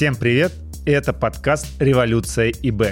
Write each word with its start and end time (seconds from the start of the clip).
Всем 0.00 0.16
привет! 0.16 0.54
Это 0.86 1.12
подкаст 1.12 1.66
«Революция 1.78 2.54
ИБ». 2.62 2.82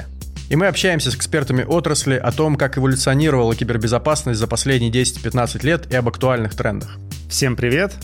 И 0.50 0.56
мы 0.56 0.66
общаемся 0.66 1.10
с 1.10 1.16
экспертами 1.16 1.64
отрасли 1.64 2.16
о 2.16 2.30
том, 2.32 2.56
как 2.56 2.76
эволюционировала 2.76 3.54
кибербезопасность 3.54 4.38
за 4.38 4.46
последние 4.46 4.90
10-15 4.92 5.64
лет 5.64 5.90
и 5.90 5.96
об 5.96 6.06
актуальных 6.06 6.54
трендах. 6.54 6.98
Всем 7.30 7.56
привет! 7.56 7.94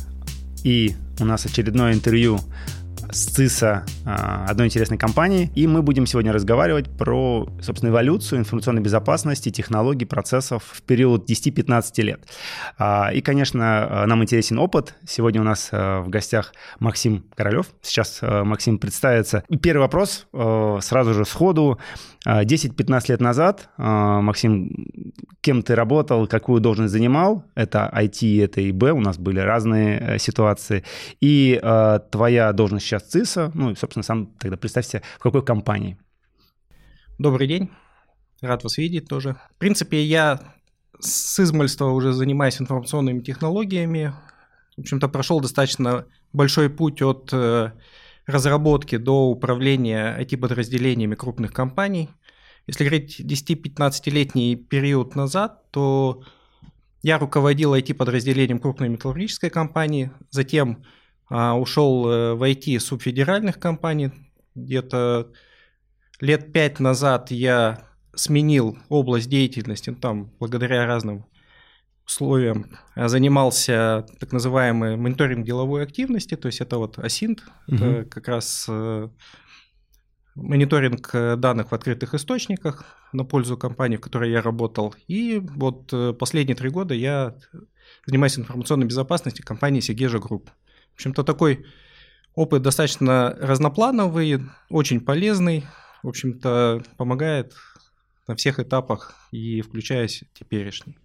И 0.62 0.96
у 1.20 1.26
нас 1.26 1.44
очередное 1.44 1.92
интервью 1.92 2.40
с 3.14 3.26
ЦИСа 3.26 3.84
а, 4.04 4.46
одной 4.48 4.66
интересной 4.66 4.98
компании. 4.98 5.50
И 5.54 5.66
мы 5.68 5.82
будем 5.82 6.04
сегодня 6.04 6.32
разговаривать 6.32 6.90
про, 6.90 7.48
собственно, 7.62 7.90
эволюцию 7.90 8.40
информационной 8.40 8.82
безопасности, 8.82 9.50
технологий, 9.50 10.04
процессов 10.04 10.64
в 10.66 10.82
период 10.82 11.30
10-15 11.30 12.02
лет. 12.02 12.26
А, 12.76 13.10
и, 13.14 13.20
конечно, 13.20 14.04
нам 14.06 14.22
интересен 14.22 14.58
опыт. 14.58 14.96
Сегодня 15.06 15.40
у 15.40 15.44
нас 15.44 15.68
а, 15.70 16.00
в 16.00 16.08
гостях 16.08 16.52
Максим 16.80 17.24
Королев. 17.36 17.66
Сейчас 17.82 18.20
Максим 18.20 18.78
представится. 18.78 19.44
Первый 19.62 19.82
вопрос 19.82 20.26
сразу 20.32 21.14
же 21.14 21.24
сходу. 21.24 21.78
10-15 22.26 23.04
лет 23.08 23.20
назад, 23.20 23.68
Максим, 23.76 24.70
кем 25.42 25.62
ты 25.62 25.74
работал, 25.74 26.26
какую 26.26 26.60
должность 26.62 26.92
занимал? 26.92 27.44
Это 27.54 27.90
IT, 27.94 28.42
это 28.42 28.66
ИБ, 28.70 28.94
у 28.94 29.00
нас 29.00 29.18
были 29.18 29.40
разные 29.40 29.98
э, 30.00 30.18
ситуации. 30.18 30.84
И 31.20 31.60
твоя 32.10 32.52
должность 32.52 32.86
сейчас 32.86 33.03
ЦИСа, 33.08 33.50
ну 33.54 33.70
и, 33.70 33.76
собственно, 33.76 34.02
сам 34.02 34.26
тогда 34.38 34.56
представься, 34.56 35.02
в 35.18 35.22
какой 35.22 35.44
компании. 35.44 35.98
Добрый 37.18 37.46
день, 37.46 37.70
рад 38.40 38.64
вас 38.64 38.78
видеть 38.78 39.08
тоже. 39.08 39.36
В 39.54 39.58
принципе, 39.58 40.02
я 40.02 40.54
с 41.00 41.38
измальства 41.40 41.86
уже 41.86 42.12
занимаюсь 42.12 42.60
информационными 42.60 43.20
технологиями. 43.20 44.12
В 44.76 44.80
общем-то, 44.80 45.08
прошел 45.08 45.40
достаточно 45.40 46.06
большой 46.32 46.68
путь 46.68 47.02
от 47.02 47.30
э, 47.32 47.72
разработки 48.26 48.96
до 48.96 49.28
управления 49.28 50.16
IT-подразделениями 50.18 51.14
крупных 51.14 51.52
компаний. 51.52 52.10
Если 52.66 52.84
говорить 52.84 53.20
10-15-летний 53.20 54.56
период 54.56 55.14
назад, 55.14 55.70
то 55.70 56.22
я 57.02 57.18
руководил 57.18 57.74
IT-подразделением 57.74 58.58
крупной 58.58 58.88
металлургической 58.88 59.50
компании, 59.50 60.10
затем 60.30 60.84
а, 61.28 61.54
ушел 61.58 62.08
э, 62.08 62.34
в 62.34 62.42
IT 62.42 62.78
субфедеральных 62.80 63.58
компаний. 63.58 64.12
Где-то 64.54 65.32
лет 66.20 66.52
пять 66.52 66.80
назад 66.80 67.30
я 67.30 67.88
сменил 68.14 68.78
область 68.88 69.28
деятельности, 69.28 69.90
ну, 69.90 69.96
там, 69.96 70.32
благодаря 70.38 70.86
разным 70.86 71.26
условиям, 72.06 72.66
занимался 72.94 74.06
так 74.20 74.32
называемой 74.32 74.96
мониторинг 74.96 75.46
деловой 75.46 75.82
активности, 75.82 76.36
то 76.36 76.46
есть 76.46 76.60
это 76.60 76.76
вот 76.76 76.98
OSINT, 76.98 77.40
угу. 77.66 77.76
это 77.76 78.04
как 78.04 78.28
раз 78.28 78.66
э, 78.68 79.08
мониторинг 80.34 81.10
э, 81.14 81.36
данных 81.36 81.70
в 81.70 81.74
открытых 81.74 82.12
источниках 82.12 82.84
на 83.14 83.24
пользу 83.24 83.56
компании, 83.56 83.96
в 83.96 84.02
которой 84.02 84.30
я 84.30 84.42
работал. 84.42 84.94
И 85.08 85.38
вот 85.38 85.92
последние 86.18 86.56
три 86.56 86.68
года 86.68 86.92
я 86.94 87.34
занимаюсь 88.06 88.38
информационной 88.38 88.86
безопасностью 88.86 89.44
компании 89.44 89.80
Сегежа 89.80 90.18
Групп. 90.18 90.50
В 90.94 90.96
общем-то, 90.96 91.24
такой 91.24 91.66
опыт 92.34 92.62
достаточно 92.62 93.36
разноплановый, 93.40 94.42
очень 94.70 95.00
полезный, 95.00 95.64
в 96.02 96.08
общем-то, 96.08 96.82
помогает 96.96 97.54
на 98.26 98.36
всех 98.36 98.60
этапах 98.60 99.14
и 99.32 99.60
включаясь 99.60 100.24
теперешний. 100.34 100.96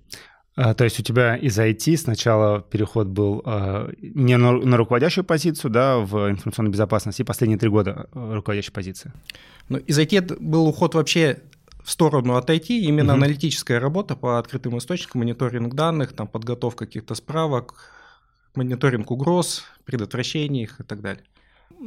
А, 0.56 0.73
то 0.73 0.84
есть 0.84 1.00
у 1.00 1.04
тебя 1.04 1.38
из 1.38 1.58
IT 1.58 1.96
сначала 1.98 2.62
переход 2.62 3.08
был 3.08 3.42
э, 3.46 3.94
не 4.02 4.38
на, 4.38 4.52
на 4.52 4.78
руководящую 4.78 5.23
позицию, 5.23 5.72
да, 5.72 6.00
в 6.00 6.30
информационной 6.30 6.72
безопасности, 6.72 7.22
и 7.22 7.25
последние 7.25 7.58
три 7.58 7.69
года 7.69 8.09
э, 8.12 8.34
руководящая 8.34 8.74
позиция. 8.74 9.13
Ну, 9.69 9.78
из 9.78 9.97
IT 9.97 10.38
был 10.40 10.68
уход 10.68 10.96
вообще 10.96 11.40
в 11.81 11.90
сторону 11.90 12.36
от 12.36 12.50
IT, 12.50 12.68
именно 12.68 13.13
угу. 13.13 13.24
аналитическая 13.24 13.80
работа 13.80 14.16
по 14.16 14.38
открытым 14.38 14.78
источникам, 14.78 15.22
мониторинг 15.22 15.75
данных, 15.75 16.13
там, 16.13 16.28
подготовка 16.28 16.86
каких-то 16.86 17.16
справок, 17.16 17.94
мониторинг 18.59 19.12
угроз, 19.12 19.64
предотвращение 19.86 20.64
их 20.64 20.80
и 20.80 20.84
так 20.84 21.02
далее. 21.02 21.24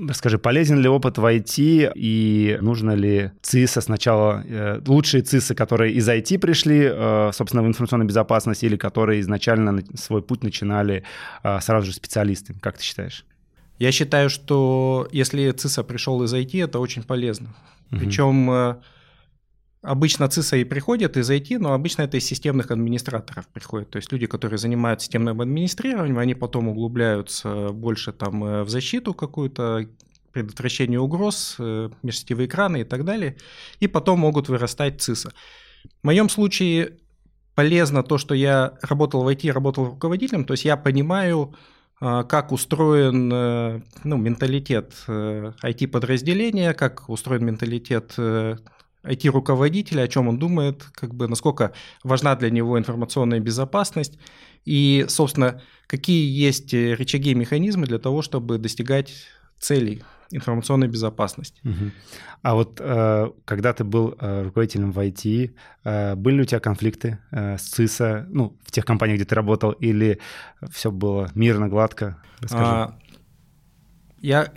Расскажи, 0.09 0.39
полезен 0.39 0.81
ли 0.81 0.89
опыт 0.89 1.19
в 1.19 1.25
IT 1.25 1.93
и 1.95 2.59
нужно 2.63 2.93
ли 2.93 3.31
ЦИСа 3.43 3.83
сначала, 3.83 4.43
э, 4.47 4.81
лучшие 4.87 5.23
ЦИСы, 5.23 5.55
которые 5.55 5.93
из 5.93 6.09
IT 6.09 6.39
пришли, 6.39 6.89
э, 6.91 7.31
собственно, 7.35 7.63
в 7.63 7.67
информационную 7.67 8.09
безопасность 8.09 8.65
или 8.65 8.77
которые 8.77 9.21
изначально 9.21 9.83
свой 9.95 10.23
путь 10.23 10.43
начинали 10.43 11.05
э, 11.43 11.61
сразу 11.61 11.87
же 11.87 11.93
специалисты? 11.93 12.55
Как 12.61 12.79
ты 12.79 12.85
считаешь? 12.85 13.27
Я 13.79 13.93
считаю, 13.93 14.31
что 14.31 15.09
если 15.13 15.51
ЦИСа 15.51 15.83
пришел 15.85 16.23
из 16.23 16.33
IT, 16.33 16.65
это 16.65 16.79
очень 16.79 17.03
полезно. 17.03 17.49
Угу. 17.91 18.01
Причем 18.01 18.79
Обычно 19.83 20.29
ЦИСа 20.29 20.59
и 20.59 20.65
приходят 20.65 21.17
из 21.17 21.29
IT, 21.29 21.59
но 21.59 21.73
обычно 21.73 22.03
это 22.03 22.17
из 22.17 22.25
системных 22.25 22.71
администраторов 22.71 23.49
приходят. 23.49 23.91
То 23.91 23.97
есть 23.97 24.13
люди, 24.13 24.27
которые 24.27 24.57
занимаются 24.57 25.07
системным 25.07 25.41
администрированием, 25.41 26.19
они 26.19 26.35
потом 26.35 26.69
углубляются 26.69 27.71
больше 27.71 28.13
там 28.13 28.45
э, 28.45 28.63
в 28.63 28.69
защиту 28.69 29.13
какую-то, 29.13 29.89
предотвращение 30.31 31.01
угроз, 31.01 31.57
э, 31.59 31.91
межсетевые 32.05 32.47
экраны 32.47 32.83
и 32.83 32.85
так 32.85 33.05
далее, 33.05 33.37
и 33.81 33.89
потом 33.89 34.21
могут 34.21 34.49
вырастать 34.49 35.03
ЦИСа. 35.03 35.33
В 36.01 36.07
моем 36.07 36.29
случае 36.29 36.99
полезно 37.57 38.05
то, 38.05 38.19
что 38.19 38.37
я 38.37 38.75
работал 38.83 39.25
в 39.25 39.29
IT, 39.29 39.51
работал 39.51 39.87
руководителем, 39.87 40.45
то 40.45 40.53
есть 40.53 40.65
я 40.65 40.77
понимаю, 40.77 41.57
э, 42.01 42.23
как 42.29 42.53
устроен 42.53 43.29
ну, 44.05 44.17
менталитет 44.17 44.95
IT-подразделения, 45.09 46.73
как 46.73 47.09
устроен 47.09 47.45
менталитет 47.45 48.15
IT-руководителя, 49.05 50.03
о 50.03 50.09
чем 50.09 50.29
он 50.29 50.39
думает, 50.39 50.85
как 50.93 51.15
бы 51.15 51.29
насколько 51.29 51.73
важна 52.05 52.37
для 52.37 52.51
него 52.51 52.79
информационная 52.79 53.41
безопасность 53.41 54.19
и, 54.65 55.07
собственно, 55.09 55.61
какие 55.87 56.31
есть 56.31 56.73
рычаги 56.73 57.33
и 57.33 57.35
механизмы 57.35 57.87
для 57.87 57.99
того, 57.99 58.23
чтобы 58.23 58.59
достигать 58.59 59.13
целей 59.59 60.03
информационной 60.31 60.89
безопасности. 60.89 61.61
Угу. 61.65 61.91
А 62.43 62.55
вот 62.55 62.81
э, 62.81 63.31
когда 63.45 63.73
ты 63.73 63.85
был 63.85 64.17
э, 64.19 64.43
руководителем 64.45 64.91
в 64.91 64.99
IT, 64.99 65.55
э, 65.85 66.15
были 66.17 66.37
ли 66.37 66.43
у 66.43 66.45
тебя 66.45 66.61
конфликты 66.61 67.19
с 67.31 67.63
ЦИСа, 67.63 68.27
ну, 68.31 68.57
в 68.65 68.73
тех 68.73 68.85
компаниях, 68.85 69.19
где 69.19 69.25
ты 69.27 69.35
работал, 69.35 69.73
или 69.73 70.19
все 70.71 70.91
было 70.91 71.31
мирно, 71.35 71.69
гладко? 71.69 72.23
Расскажи. 72.41 72.65
А, 72.65 72.99
я 74.21 74.53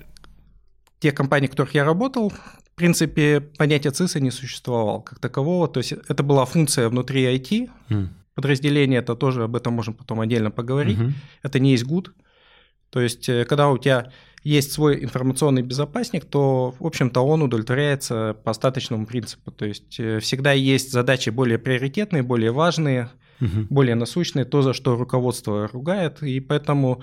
те 0.99 1.11
компании, 1.11 1.47
в 1.47 1.51
которых 1.51 1.75
я 1.75 1.83
работал, 1.83 2.33
в 2.75 2.77
принципе, 2.77 3.39
понятия 3.39 3.91
ЦИСа 3.91 4.19
не 4.19 4.31
существовало 4.31 4.99
как 4.99 5.19
такового. 5.19 5.69
То 5.69 5.77
есть 5.77 5.93
это 5.93 6.23
была 6.23 6.43
функция 6.43 6.89
внутри 6.89 7.23
IT. 7.23 7.69
Mm. 7.87 8.07
Подразделение, 8.33 8.99
это 8.99 9.15
тоже 9.15 9.43
об 9.43 9.55
этом 9.55 9.73
можем 9.73 9.93
потом 9.93 10.19
отдельно 10.19 10.51
поговорить. 10.51 10.97
Mm-hmm. 10.97 11.13
Это 11.43 11.59
не 11.59 11.71
есть 11.71 11.85
good. 11.85 12.11
То 12.89 12.99
есть, 12.99 13.29
э, 13.29 13.45
когда 13.45 13.69
у 13.69 13.77
тебя 13.77 14.11
есть 14.43 14.73
свой 14.73 15.01
информационный 15.05 15.61
безопасник, 15.61 16.25
то, 16.25 16.75
в 16.77 16.85
общем-то, 16.85 17.21
он 17.21 17.43
удовлетворяется 17.43 18.35
по 18.43 18.51
остаточному 18.51 19.05
принципу. 19.05 19.51
То 19.51 19.63
есть, 19.63 19.97
э, 19.97 20.19
всегда 20.19 20.51
есть 20.51 20.91
задачи 20.91 21.29
более 21.29 21.57
приоритетные, 21.57 22.23
более 22.23 22.51
важные, 22.51 23.09
угу. 23.39 23.67
более 23.69 23.95
насущные, 23.95 24.43
то, 24.43 24.61
за 24.61 24.73
что 24.73 24.97
руководство 24.97 25.69
ругает. 25.69 26.21
И 26.21 26.41
поэтому 26.41 27.01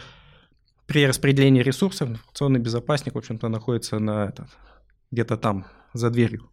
при 0.85 1.07
распределении 1.07 1.63
ресурсов 1.63 2.11
информационный 2.11 2.61
безопасник, 2.61 3.15
в 3.15 3.19
общем-то, 3.19 3.49
находится 3.49 3.99
на 3.99 4.27
этот, 4.27 4.49
где-то 5.13 5.37
там, 5.37 5.67
за 5.93 6.11
дверью. 6.11 6.51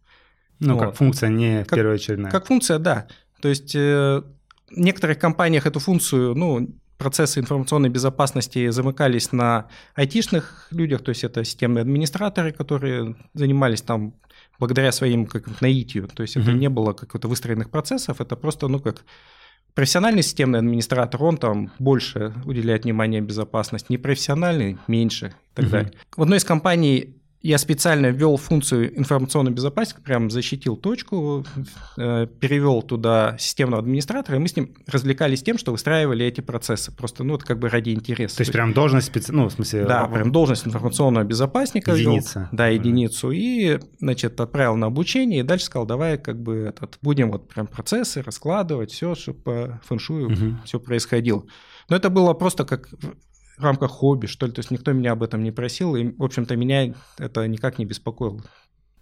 Ну, 0.60 0.74
вот. 0.74 0.80
как 0.80 0.94
функция, 0.94 1.30
не 1.30 1.64
как, 1.64 1.78
первоочередная. 1.78 2.30
Как 2.30 2.46
функция, 2.46 2.78
да. 2.78 3.08
То 3.40 3.48
есть 3.48 3.74
э, 3.74 4.22
в 4.70 4.76
некоторых 4.76 5.18
компаниях 5.18 5.66
эту 5.66 5.80
функцию, 5.80 6.34
ну, 6.34 6.68
процессы 6.98 7.40
информационной 7.40 7.88
безопасности 7.88 8.68
замыкались 8.68 9.32
на 9.32 9.68
айтишных 9.94 10.68
людях, 10.70 11.02
то 11.02 11.08
есть 11.08 11.24
это 11.24 11.44
системные 11.44 11.80
администраторы, 11.80 12.52
которые 12.52 13.16
занимались 13.32 13.80
там 13.80 14.14
благодаря 14.58 14.92
своим 14.92 15.24
как 15.24 15.62
наитию, 15.62 16.08
то 16.08 16.22
есть 16.22 16.36
mm-hmm. 16.36 16.42
это 16.42 16.52
не 16.52 16.68
было 16.68 16.92
каких-то 16.92 17.26
выстроенных 17.26 17.70
процессов, 17.70 18.20
это 18.20 18.36
просто, 18.36 18.68
ну, 18.68 18.80
как 18.80 19.06
профессиональный 19.72 20.22
системный 20.22 20.58
администратор, 20.58 21.22
он 21.22 21.38
там 21.38 21.72
больше 21.78 22.34
уделяет 22.44 22.84
внимания 22.84 23.22
безопасности, 23.22 23.86
непрофессиональный– 23.88 24.76
меньше 24.86 25.28
и 25.28 25.54
так 25.54 25.64
mm-hmm. 25.64 25.70
далее. 25.70 25.92
В 26.14 26.22
одной 26.22 26.36
из 26.36 26.44
компаний 26.44 27.19
я 27.42 27.56
специально 27.56 28.08
ввел 28.08 28.36
функцию 28.36 28.98
информационной 28.98 29.50
безопасности, 29.50 30.02
прям 30.04 30.30
защитил 30.30 30.76
точку, 30.76 31.46
э, 31.96 32.26
перевел 32.38 32.82
туда 32.82 33.36
системного 33.38 33.82
администратора, 33.82 34.36
и 34.36 34.40
мы 34.40 34.48
с 34.48 34.56
ним 34.56 34.74
развлекались 34.86 35.42
тем, 35.42 35.56
что 35.56 35.72
выстраивали 35.72 36.26
эти 36.26 36.42
процессы. 36.42 36.94
Просто, 36.94 37.24
ну, 37.24 37.36
это 37.36 37.46
как 37.46 37.58
бы 37.58 37.70
ради 37.70 37.90
интереса. 37.90 38.36
То 38.36 38.40
есть 38.42 38.52
прям 38.52 38.74
должность, 38.74 39.06
специ... 39.06 39.32
ну, 39.32 39.48
в 39.48 39.52
смысле... 39.52 39.86
Да, 39.86 40.06
прям 40.06 40.32
должность 40.32 40.66
информационного 40.66 41.24
безопасника 41.24 41.92
Единица. 41.94 42.40
Ввел, 42.40 42.48
да, 42.52 42.68
единицу. 42.68 43.30
И, 43.30 43.78
значит, 44.00 44.38
отправил 44.38 44.76
на 44.76 44.88
обучение, 44.88 45.40
и 45.40 45.42
дальше 45.42 45.66
сказал, 45.66 45.86
давай 45.86 46.18
как 46.18 46.42
бы 46.42 46.56
этот, 46.68 46.98
будем 47.00 47.30
вот 47.30 47.48
прям 47.48 47.66
процессы 47.66 48.22
раскладывать, 48.22 48.92
все, 48.92 49.14
чтобы 49.14 49.40
по 49.40 49.80
фэншую 49.86 50.26
угу. 50.26 50.58
все 50.64 50.78
происходило. 50.78 51.44
Но 51.88 51.96
это 51.96 52.10
было 52.10 52.34
просто 52.34 52.64
как 52.64 52.88
в 53.60 53.64
рамках 53.64 53.90
хобби, 53.90 54.26
что 54.26 54.46
ли. 54.46 54.52
То 54.52 54.60
есть 54.60 54.70
никто 54.70 54.92
меня 54.92 55.12
об 55.12 55.22
этом 55.22 55.42
не 55.42 55.52
просил, 55.52 55.96
и, 55.96 56.12
в 56.16 56.22
общем-то, 56.22 56.56
меня 56.56 56.94
это 57.18 57.46
никак 57.46 57.78
не 57.78 57.84
беспокоило. 57.84 58.42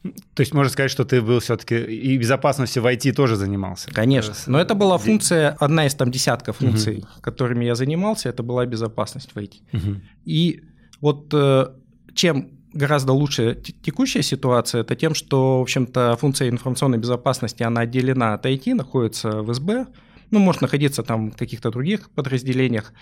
То 0.03 0.41
есть 0.41 0.55
можно 0.55 0.71
сказать, 0.71 0.91
что 0.91 1.05
ты 1.05 1.21
был 1.21 1.41
все-таки 1.41 1.77
и 1.77 2.17
безопасностью 2.17 2.83
в 2.83 2.87
IT 2.87 3.13
тоже 3.13 3.37
занимался? 3.37 3.91
Конечно. 3.93 4.35
Но 4.47 4.61
это 4.61 4.75
была 4.75 4.97
функция, 4.97 5.57
одна 5.59 5.87
из 5.87 5.95
там 5.95 6.11
десятков 6.11 6.59
функций, 6.59 6.99
угу. 6.99 7.07
которыми 7.21 7.65
я 7.65 7.75
занимался, 7.75 8.29
это 8.29 8.43
была 8.43 8.65
безопасность 8.65 9.33
в 9.35 9.37
IT. 9.37 9.55
Угу. 9.73 10.01
И 10.25 10.63
вот 11.01 11.35
э, 11.35 11.67
чем 12.15 12.59
гораздо 12.73 13.13
лучше 13.13 13.61
текущая 13.83 14.23
ситуация, 14.23 14.83
это 14.83 14.95
тем, 14.95 15.15
что, 15.15 15.59
в 15.59 15.63
общем-то, 15.63 16.17
функция 16.21 16.49
информационной 16.49 16.99
безопасности, 16.99 17.65
она 17.65 17.83
отделена 17.83 18.35
от 18.35 18.47
IT, 18.47 18.75
находится 18.75 19.43
в 19.43 19.53
СБ, 19.53 19.87
ну, 20.31 20.39
может 20.39 20.61
находиться 20.61 21.03
там 21.03 21.31
в 21.31 21.37
каких-то 21.37 21.71
других 21.71 22.11
подразделениях, 22.11 22.93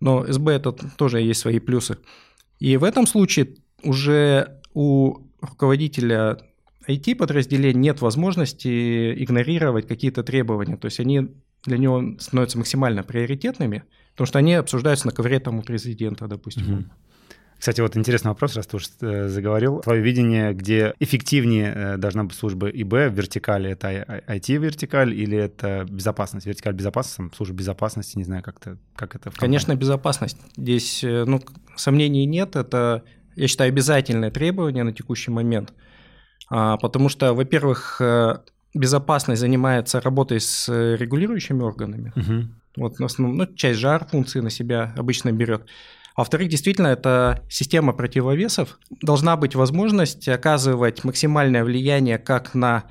но 0.00 0.24
СБ 0.26 0.52
это 0.52 0.72
тоже 0.72 1.20
есть 1.20 1.40
свои 1.40 1.58
плюсы. 1.58 1.98
И 2.58 2.76
в 2.76 2.84
этом 2.84 3.06
случае 3.06 3.56
уже 3.82 4.60
у 4.74 5.18
руководителя 5.40 6.38
IT-подразделения 6.88 7.78
нет 7.78 8.00
возможности 8.00 9.22
игнорировать 9.22 9.86
какие-то 9.86 10.22
требования. 10.22 10.76
То 10.76 10.86
есть 10.86 11.00
они 11.00 11.28
для 11.64 11.78
него 11.78 12.16
становятся 12.18 12.58
максимально 12.58 13.02
приоритетными, 13.02 13.84
потому 14.12 14.26
что 14.26 14.38
они 14.38 14.54
обсуждаются 14.54 15.06
на 15.06 15.12
ковре 15.12 15.40
там 15.40 15.58
у 15.58 15.62
президента, 15.62 16.28
допустим. 16.28 16.74
Угу. 16.74 16.84
Кстати, 17.58 17.80
вот 17.80 17.96
интересный 17.96 18.28
вопрос, 18.28 18.54
раз 18.54 18.66
ты 18.66 18.76
уже 18.76 18.88
э, 19.00 19.28
заговорил. 19.28 19.80
Твое 19.80 20.02
видение, 20.02 20.52
где 20.52 20.94
эффективнее 21.00 21.72
э, 21.74 21.96
должна 21.96 22.24
быть 22.24 22.34
служба 22.34 22.68
ИБ 22.68 22.92
в 22.92 23.10
вертикали, 23.10 23.70
это 23.70 23.88
IT-вертикаль 24.28 25.14
или 25.14 25.38
это 25.38 25.86
безопасность? 25.88 26.46
Вертикаль 26.46 26.74
безопасности, 26.74 27.34
служба 27.34 27.56
безопасности, 27.56 28.18
не 28.18 28.24
знаю, 28.24 28.42
как, 28.42 28.56
-то, 28.56 28.76
как 28.94 29.14
это 29.16 29.30
Конечно, 29.30 29.74
безопасность. 29.74 30.36
Здесь 30.56 31.02
э, 31.02 31.24
ну, 31.26 31.40
сомнений 31.76 32.26
нет, 32.26 32.56
это 32.56 33.02
я 33.36 33.48
считаю, 33.48 33.68
обязательное 33.68 34.30
требование 34.30 34.84
на 34.84 34.92
текущий 34.92 35.30
момент. 35.30 35.72
А, 36.48 36.76
потому 36.76 37.08
что, 37.08 37.34
во-первых, 37.34 38.00
безопасность 38.72 39.40
занимается 39.40 40.00
работой 40.00 40.40
с 40.40 40.68
регулирующими 40.68 41.62
органами. 41.62 42.12
Угу. 42.16 42.48
Вот, 42.76 42.98
в 42.98 43.04
основном, 43.04 43.36
ну, 43.38 43.46
часть 43.54 43.78
жар 43.78 44.06
функции 44.06 44.40
на 44.40 44.50
себя 44.50 44.92
обычно 44.96 45.32
берет. 45.32 45.66
А 46.16 46.22
во-вторых, 46.22 46.48
действительно, 46.48 46.88
это 46.88 47.44
система 47.50 47.92
противовесов. 47.92 48.78
Должна 49.02 49.36
быть 49.36 49.54
возможность 49.54 50.26
оказывать 50.28 51.04
максимальное 51.04 51.62
влияние 51.62 52.18
как 52.18 52.54
на 52.54 52.84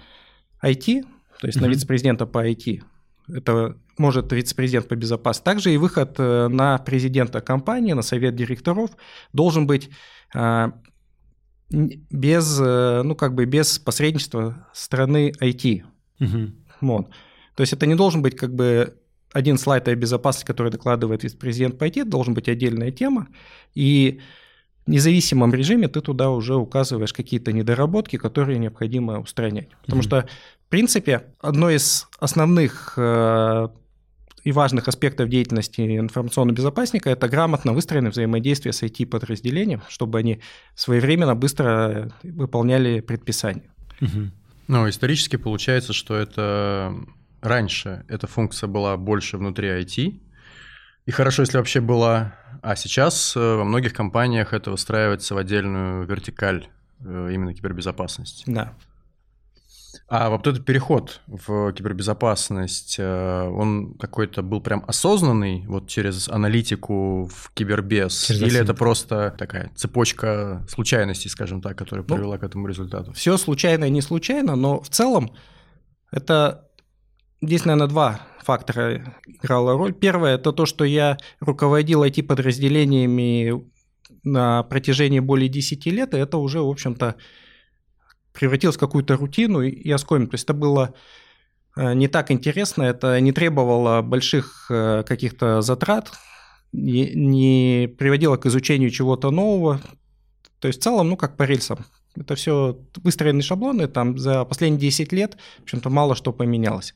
IT, 0.63 1.04
то 1.42 1.48
есть 1.48 1.57
mm 1.57 1.62
на 1.62 1.68
вице-президента 1.68 2.27
по 2.27 2.48
IT. 2.48 2.83
Это 3.27 3.77
может 3.98 4.31
вице-президент 4.31 4.88
по 4.88 4.95
безопасности. 4.95 5.44
Также 5.45 5.74
и 5.74 5.77
выход 5.77 6.16
э, 6.19 6.48
на 6.50 6.77
президента 6.77 7.42
компании, 7.42 7.94
на 7.94 8.04
совет 8.04 8.36
директоров 8.36 8.92
должен 9.33 9.66
быть 9.66 9.89
а, 10.36 10.74
без, 11.71 12.60
э, 12.62 13.01
ну, 13.04 13.16
как 13.16 13.33
бы 13.33 13.45
без 13.45 13.80
посредничества 13.80 14.68
страны 14.74 15.33
IT. 15.42 15.83
Угу. 16.19 16.51
Вот. 16.81 17.10
То 17.56 17.62
есть 17.62 17.74
это 17.74 17.88
не 17.88 17.95
должен 17.95 18.21
быть 18.21 18.36
как 18.36 18.54
бы 18.54 18.95
один 19.36 19.58
слайд 19.58 19.90
о 19.90 19.96
безопасности, 19.96 20.48
который 20.48 20.72
докладывает 20.72 21.24
вице-президент 21.24 21.78
по 21.78 21.86
IT, 21.86 22.06
должен 22.06 22.34
быть 22.34 22.48
отдельная 22.48 22.92
тема. 22.92 23.28
И 23.74 24.22
в 24.86 24.90
независимом 24.90 25.54
режиме 25.54 25.90
ты 25.90 26.00
туда 26.00 26.30
уже 26.30 26.56
указываешь 26.56 27.12
какие-то 27.12 27.52
недоработки, 27.52 28.16
которые 28.16 28.60
необходимо 28.60 29.20
устранять. 29.20 29.68
Потому 29.82 30.02
mm 30.02 30.06
что, 30.06 30.28
в 30.66 30.70
принципе, 30.70 31.26
одно 31.42 31.70
из 31.70 32.08
основных 32.18 32.94
э, 32.96 33.68
и 34.46 34.52
важных 34.54 34.88
аспектов 34.88 35.28
деятельности 35.28 35.81
информационного 35.81 36.56
безопасника– 36.56 37.10
это 37.12 37.28
грамотно 37.28 37.74
выстроенное 37.74 38.12
взаимодействие 38.12 38.72
с 38.72 38.84
IT-подразделением, 38.84 39.81
чтобы 39.90 40.20
они 40.20 40.40
своевременно, 40.76 41.36
быстро 41.36 42.10
выполняли 42.24 43.02
предписания. 43.02 43.70
Угу. 44.00 44.31
Ну, 44.70 44.88
исторически 44.88 45.36
получается, 45.36 45.92
что 45.92 46.16
это 46.16 46.96
раньше 47.45 48.06
эта 48.07 48.27
функция 48.27 48.68
была 48.68 48.97
больше 48.97 49.38
внутри 49.38 49.69
IT, 49.69 50.21
и 51.06 51.12
хорошо, 51.12 51.44
если 51.44 51.57
вообще 51.57 51.81
была, 51.81 52.36
а 52.63 52.75
сейчас 52.75 53.36
э, 53.36 53.39
во 53.39 53.63
многих 53.63 53.94
компаниях 53.94 54.53
это 54.53 54.71
выстраивается 54.71 55.36
в 55.36 55.38
отдельную 55.38 56.06
вертикаль 56.07 56.68
э, 57.00 57.30
именно 57.31 57.53
кибербезопасности. 57.53 58.44
Да. 58.47 58.74
А 60.07 60.30
вот 60.30 60.45
этот 60.47 60.65
переход 60.65 61.21
в 61.27 61.74
кибербезопасность, 61.74 62.95
э, 62.97 63.44
он 63.47 63.94
какой-то 63.95 64.42
был 64.42 64.62
прям 64.62 64.83
осознанный, 64.88 65.63
вот 65.68 65.88
через 65.88 66.27
аналитику 66.27 67.30
в 67.31 67.51
кибербез, 67.53 68.24
через 68.24 68.42
или 68.42 68.59
это 68.59 68.74
просто 68.74 69.36
такая 69.38 69.71
цепочка 69.75 70.63
случайностей, 70.68 71.30
скажем 71.30 71.62
так, 71.62 71.77
которая 71.77 72.06
ну, 72.07 72.15
привела 72.15 72.38
к 72.39 72.44
этому 72.44 72.68
результату? 72.68 73.13
Все 73.13 73.38
случайно 73.38 73.86
и 73.86 73.89
не 73.89 74.01
случайно, 74.01 74.56
но 74.56 74.81
в 74.81 74.89
целом 74.89 75.31
это 76.12 76.65
здесь, 77.45 77.65
наверное, 77.65 77.88
два 77.88 78.21
фактора 78.44 79.15
играла 79.25 79.74
роль. 79.74 79.94
Первое– 79.94 80.36
это 80.36 80.51
то, 80.51 80.65
что 80.65 80.86
я 80.86 81.18
руководил 81.39 82.03
IT-подразделениями 82.03 83.65
на 84.24 84.63
протяжении 84.63 85.19
более 85.19 85.50
10 85.50 85.86
лет, 85.88 86.13
и 86.13 86.18
это 86.18 86.38
уже, 86.38 86.62
в 86.62 86.69
общем-то, 86.69 87.15
превратилось 88.33 88.75
в 88.75 88.80
какую-то 88.80 89.18
рутину 89.18 89.62
и 89.62 89.89
оскомину. 89.92 90.27
То 90.27 90.36
есть 90.36 90.44
это 90.44 90.53
было 90.53 90.94
э, 91.75 91.94
не 91.94 92.07
так 92.07 92.31
интересно, 92.31 92.83
это 92.83 93.19
не 93.19 93.31
требовало 93.31 94.01
больших 94.01 94.68
э, 94.69 95.03
каких-то 95.07 95.62
затрат, 95.62 96.12
не, 96.71 97.88
приводило 97.97 98.38
к 98.38 98.45
изучению 98.45 98.89
чего-то 98.89 99.31
нового. 99.31 99.80
То 100.59 100.68
есть 100.68 100.80
в 100.80 100.83
целом, 100.83 101.09
ну, 101.09 101.18
как 101.18 101.38
по 101.38 101.44
рельсам. 101.44 101.86
Это 102.15 102.36
все 102.36 102.80
выстроенные 103.03 103.44
шаблоны, 103.44 103.88
там 103.88 104.18
за 104.18 104.45
последние 104.45 104.80
10 104.80 105.12
лет, 105.12 105.38
в 105.59 105.63
общем-то, 105.63 105.89
мало 105.89 106.15
что 106.15 106.31
поменялось 106.31 106.94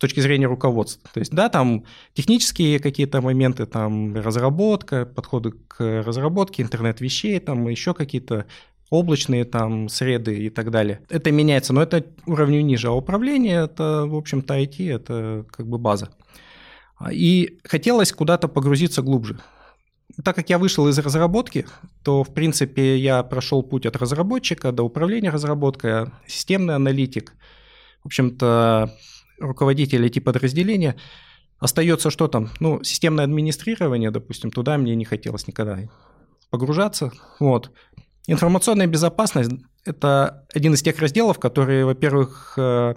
точки 0.00 0.20
зрения 0.20 0.46
руководства. 0.46 1.08
То 1.12 1.20
есть, 1.20 1.32
да, 1.32 1.48
там 1.48 1.84
технические 2.14 2.80
какие-то 2.80 3.20
моменты, 3.20 3.66
там 3.66 4.16
разработка, 4.16 5.04
подходы 5.04 5.52
к 5.52 6.02
разработке, 6.02 6.62
интернет 6.62 7.00
вещей, 7.00 7.38
там 7.38 7.68
еще 7.68 7.92
какие-то 7.92 8.46
облачные 8.88 9.44
там 9.44 9.88
среды 9.88 10.36
и 10.38 10.50
так 10.50 10.70
далее. 10.70 11.02
Это 11.10 11.30
меняется, 11.30 11.72
но 11.72 11.82
это 11.82 12.04
уровню 12.26 12.62
ниже. 12.62 12.88
А 12.88 12.92
управление 12.92 13.64
это, 13.64 14.06
в 14.06 14.16
общем-то, 14.16 14.58
IT, 14.58 14.92
это 14.92 15.46
как 15.50 15.68
бы 15.68 15.78
база. 15.78 16.08
И 17.10 17.58
хотелось 17.64 18.12
куда-то 18.12 18.48
погрузиться 18.48 19.02
глубже. 19.02 19.38
Так 20.24 20.34
как 20.34 20.50
я 20.50 20.58
вышел 20.58 20.88
из 20.88 20.98
разработки, 20.98 21.66
то, 22.02 22.24
в 22.24 22.34
принципе, 22.34 22.96
я 22.96 23.22
прошел 23.22 23.62
путь 23.62 23.86
от 23.86 23.96
разработчика 23.96 24.72
до 24.72 24.82
управления 24.82 25.30
разработкой, 25.30 26.06
системный 26.26 26.74
аналитик, 26.74 27.32
в 28.02 28.06
общем-то, 28.06 28.96
руководитель 29.40 30.06
IT-подразделения. 30.06 30.96
Остается 31.58 32.10
что 32.10 32.28
там? 32.28 32.50
Ну, 32.60 32.82
системное 32.82 33.24
администрирование, 33.24 34.10
допустим, 34.10 34.50
туда 34.50 34.78
мне 34.78 34.94
не 34.94 35.04
хотелось 35.04 35.46
никогда 35.46 35.78
погружаться. 36.50 37.12
Вот. 37.38 37.70
Информационная 38.26 38.86
безопасность– 38.86 39.50
это 39.84 40.46
один 40.54 40.74
из 40.74 40.82
тех 40.82 40.98
разделов, 40.98 41.38
который, 41.38 41.84
во-первых, 41.84 42.54
э, 42.56 42.94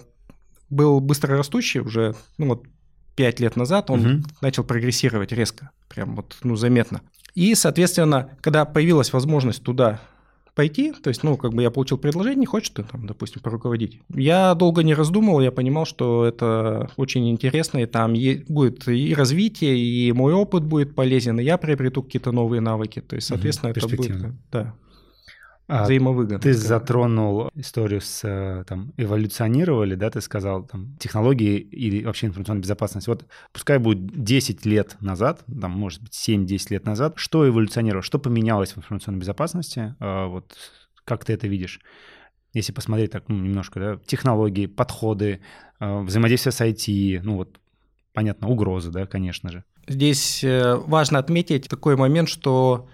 был 0.69 0.99
быстро 0.99 1.37
растущий 1.37 1.79
уже, 1.79 2.15
ну 2.37 2.49
вот, 2.49 2.65
пять 3.15 3.39
лет 3.39 3.55
назад 3.55 3.89
он 3.89 4.05
угу. 4.05 4.23
начал 4.41 4.63
прогрессировать 4.63 5.31
резко, 5.31 5.71
прям 5.87 6.15
вот, 6.15 6.37
ну, 6.43 6.55
заметно. 6.55 7.01
И, 7.35 7.55
соответственно, 7.55 8.37
когда 8.41 8.65
появилась 8.65 9.13
возможность 9.13 9.63
туда 9.63 10.01
пойти, 10.55 10.93
то 10.93 11.09
есть, 11.09 11.23
ну, 11.23 11.37
как 11.37 11.53
бы 11.53 11.61
я 11.61 11.71
получил 11.71 11.97
предложение, 11.97 12.39
не 12.39 12.45
хочешь 12.45 12.69
ты 12.69 12.83
там, 12.83 13.07
допустим, 13.07 13.41
поруководить. 13.41 13.99
Я 14.13 14.53
долго 14.55 14.83
не 14.83 14.93
раздумывал, 14.93 15.41
я 15.41 15.51
понимал, 15.51 15.85
что 15.85 16.25
это 16.25 16.89
очень 16.95 17.29
интересно, 17.29 17.79
и 17.79 17.85
там 17.85 18.13
будет 18.47 18.87
и 18.87 19.13
развитие, 19.13 19.77
и 19.77 20.11
мой 20.11 20.33
опыт 20.33 20.63
будет 20.63 20.95
полезен, 20.95 21.39
и 21.39 21.43
я 21.43 21.57
приобрету 21.57 22.03
какие-то 22.03 22.31
новые 22.31 22.61
навыки, 22.61 23.01
то 23.01 23.15
есть, 23.15 23.27
соответственно, 23.27 23.71
угу, 23.71 23.79
это 23.79 23.95
будет, 23.95 24.33
да, 24.51 24.75
взаимовыгодно. 25.67 26.39
Ты 26.39 26.53
затронул 26.53 27.49
историю 27.55 28.01
с 28.01 28.21
э, 28.23 28.63
там, 28.67 28.93
эволюционировали, 28.97 29.95
да, 29.95 30.09
ты 30.09 30.21
сказал, 30.21 30.63
там, 30.63 30.95
технологии 30.97 31.57
или 31.57 32.03
вообще 32.03 32.27
информационная 32.27 32.61
безопасность. 32.61 33.07
Вот 33.07 33.25
пускай 33.51 33.77
будет 33.77 34.23
10 34.23 34.65
лет 34.65 34.97
назад, 34.99 35.43
там, 35.61 35.71
может 35.71 36.01
быть, 36.01 36.13
7-10 36.13 36.67
лет 36.71 36.85
назад, 36.85 37.13
что 37.15 37.47
эволюционировало, 37.47 38.03
что 38.03 38.19
поменялось 38.19 38.73
в 38.73 38.77
информационной 38.77 39.19
безопасности, 39.19 39.95
а, 39.99 40.27
вот 40.27 40.53
как 41.05 41.25
ты 41.25 41.33
это 41.33 41.47
видишь? 41.47 41.79
Если 42.53 42.71
посмотреть 42.71 43.11
так 43.11 43.29
ну, 43.29 43.35
немножко, 43.35 43.79
да, 43.79 43.99
технологии, 44.05 44.67
подходы, 44.67 45.41
а, 45.79 46.01
взаимодействие 46.01 46.51
с 46.51 46.61
IT, 46.61 47.21
ну 47.23 47.37
вот, 47.37 47.59
понятно, 48.13 48.49
угрозы, 48.49 48.91
да, 48.91 49.05
конечно 49.05 49.49
же. 49.49 49.63
Здесь 49.87 50.43
э, 50.43 50.75
важно 50.75 51.19
отметить 51.19 51.67
такой 51.67 51.97
момент, 51.97 52.29
что 52.29 52.87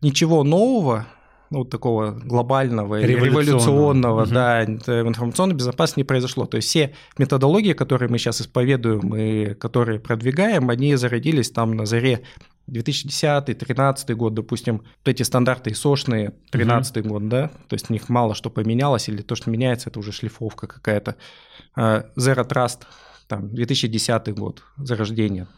ничего 0.00 0.42
нового 0.42 1.06
ну, 1.50 1.64
такого 1.64 2.12
глобального 2.12 3.00
революционного, 3.00 4.22
угу. 4.22 4.30
да, 4.30 4.64
информационной 4.64 5.56
безопасности 5.56 6.00
не 6.00 6.04
произошло. 6.04 6.46
То 6.46 6.56
есть 6.56 6.68
все 6.68 6.94
методологии, 7.18 7.72
которые 7.72 8.08
мы 8.08 8.18
сейчас 8.18 8.40
исповедуем 8.40 9.14
и 9.16 9.54
которые 9.54 9.98
продвигаем, 9.98 10.70
они 10.70 10.94
зародились 10.94 11.50
там 11.50 11.72
на 11.72 11.86
заре 11.86 12.22
2010-2013 12.68 14.14
год, 14.14 14.34
допустим, 14.34 14.78
вот 14.78 15.08
эти 15.08 15.24
стандарты 15.24 15.72
ИСОшные, 15.72 16.34
13 16.50 16.98
угу. 16.98 17.08
год, 17.08 17.28
да, 17.28 17.48
то 17.68 17.74
есть 17.74 17.86
в 17.86 17.90
них 17.90 18.08
мало 18.08 18.34
что 18.34 18.48
поменялось, 18.48 19.08
или 19.08 19.22
то, 19.22 19.34
что 19.34 19.50
меняется, 19.50 19.90
это 19.90 19.98
уже 19.98 20.12
шлифовка 20.12 20.68
какая-то. 20.68 21.16
А, 21.74 22.06
Zero 22.16 22.48
Trust, 22.48 22.82
там, 23.26 23.52
2010 23.52 24.34
год, 24.34 24.62
зарождение, 24.76 25.48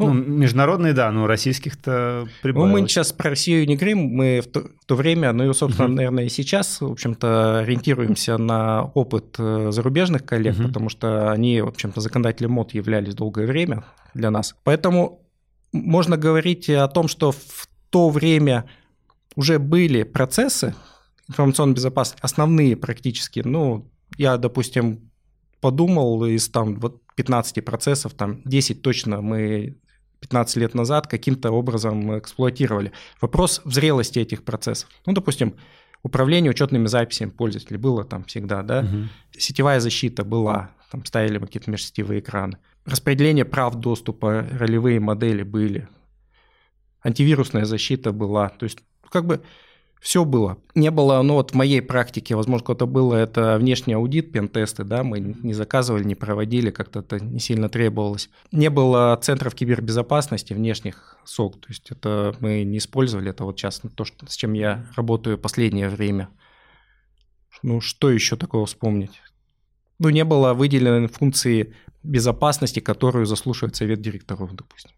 ну, 0.00 0.12
ну, 0.12 0.36
международные, 0.36 0.92
да, 0.92 1.10
но 1.10 1.26
российских-то 1.26 2.26
прибавилось. 2.42 2.72
Ну, 2.72 2.80
мы 2.80 2.88
сейчас 2.88 3.12
про 3.12 3.30
Россию 3.30 3.66
не 3.66 3.76
говорим, 3.76 3.98
мы 3.98 4.40
в 4.40 4.46
то, 4.46 4.60
в 4.60 4.84
то 4.86 4.96
время, 4.96 5.32
ну 5.32 5.50
и, 5.50 5.54
собственно, 5.54 5.86
uh-huh. 5.86 5.94
наверное, 5.94 6.24
и 6.24 6.28
сейчас, 6.28 6.80
в 6.80 6.90
общем-то, 6.90 7.60
ориентируемся 7.60 8.38
на 8.38 8.84
опыт 8.84 9.36
э, 9.38 9.68
зарубежных 9.70 10.24
коллег, 10.24 10.56
uh-huh. 10.56 10.66
потому 10.66 10.88
что 10.88 11.30
они, 11.30 11.60
в 11.60 11.68
общем-то, 11.68 12.00
законодатели 12.00 12.46
МОД 12.46 12.74
являлись 12.74 13.14
долгое 13.14 13.46
время 13.46 13.84
для 14.14 14.30
нас. 14.30 14.56
Поэтому 14.64 15.22
можно 15.72 16.16
говорить 16.16 16.68
о 16.70 16.88
том, 16.88 17.06
что 17.08 17.32
в 17.32 17.68
то 17.90 18.08
время 18.08 18.64
уже 19.36 19.58
были 19.58 20.02
процессы 20.02 20.74
информационной 21.28 21.74
безопасности, 21.74 22.22
основные 22.24 22.76
практически, 22.76 23.40
ну, 23.44 23.88
я, 24.16 24.36
допустим, 24.36 25.10
подумал, 25.60 26.24
из 26.24 26.48
там 26.48 26.80
вот 26.80 27.02
15 27.14 27.64
процессов, 27.64 28.14
там 28.14 28.42
10 28.44 28.82
точно 28.82 29.20
мы 29.20 29.76
15 30.20 30.56
лет 30.56 30.74
назад 30.74 31.06
каким-то 31.06 31.50
образом 31.50 32.18
эксплуатировали. 32.18 32.92
Вопрос 33.20 33.62
в 33.64 33.72
зрелости 33.72 34.18
этих 34.18 34.44
процессов. 34.44 34.88
Ну, 35.06 35.12
допустим, 35.12 35.54
управление 36.02 36.50
учетными 36.50 36.86
записями 36.86 37.30
пользователей 37.30 37.78
было 37.78 38.04
там 38.04 38.24
всегда, 38.24 38.62
да, 38.62 38.80
угу. 38.80 39.08
сетевая 39.36 39.80
защита 39.80 40.24
была, 40.24 40.70
там 40.90 41.04
ставили 41.04 41.38
какие-то 41.38 41.70
межсетевые 41.70 42.20
экраны, 42.20 42.58
распределение 42.84 43.44
прав 43.44 43.74
доступа, 43.76 44.46
ролевые 44.52 45.00
модели 45.00 45.42
были, 45.42 45.88
антивирусная 47.02 47.64
защита 47.64 48.12
была, 48.12 48.48
то 48.48 48.64
есть 48.64 48.78
как 49.10 49.26
бы 49.26 49.42
все 50.00 50.24
было. 50.24 50.56
Не 50.74 50.90
было, 50.90 51.20
ну 51.20 51.34
вот 51.34 51.50
в 51.50 51.54
моей 51.54 51.82
практике, 51.82 52.34
возможно, 52.34 52.64
кто-то 52.64 52.86
было, 52.86 53.14
это 53.14 53.58
внешний 53.58 53.92
аудит, 53.92 54.32
пентесты, 54.32 54.82
да, 54.82 55.04
мы 55.04 55.20
не 55.20 55.52
заказывали, 55.52 56.04
не 56.04 56.14
проводили, 56.14 56.70
как-то 56.70 57.00
это 57.00 57.20
не 57.20 57.38
сильно 57.38 57.68
требовалось. 57.68 58.30
Не 58.50 58.70
было 58.70 59.18
центров 59.20 59.54
кибербезопасности 59.54 60.54
внешних 60.54 61.18
СОК, 61.24 61.60
то 61.60 61.68
есть 61.68 61.90
это 61.90 62.34
мы 62.40 62.64
не 62.64 62.78
использовали, 62.78 63.30
это 63.30 63.44
вот 63.44 63.58
сейчас 63.58 63.82
то, 63.94 64.04
что, 64.06 64.26
с 64.26 64.36
чем 64.36 64.54
я 64.54 64.86
работаю 64.96 65.36
последнее 65.36 65.90
время. 65.90 66.30
Ну, 67.62 67.82
что 67.82 68.10
еще 68.10 68.36
такого 68.36 68.64
вспомнить? 68.64 69.20
Ну, 69.98 70.08
не 70.08 70.24
было 70.24 70.54
выделенной 70.54 71.08
функции 71.08 71.74
безопасности, 72.02 72.80
которую 72.80 73.26
заслушивает 73.26 73.76
совет 73.76 74.00
директоров, 74.00 74.54
допустим, 74.56 74.92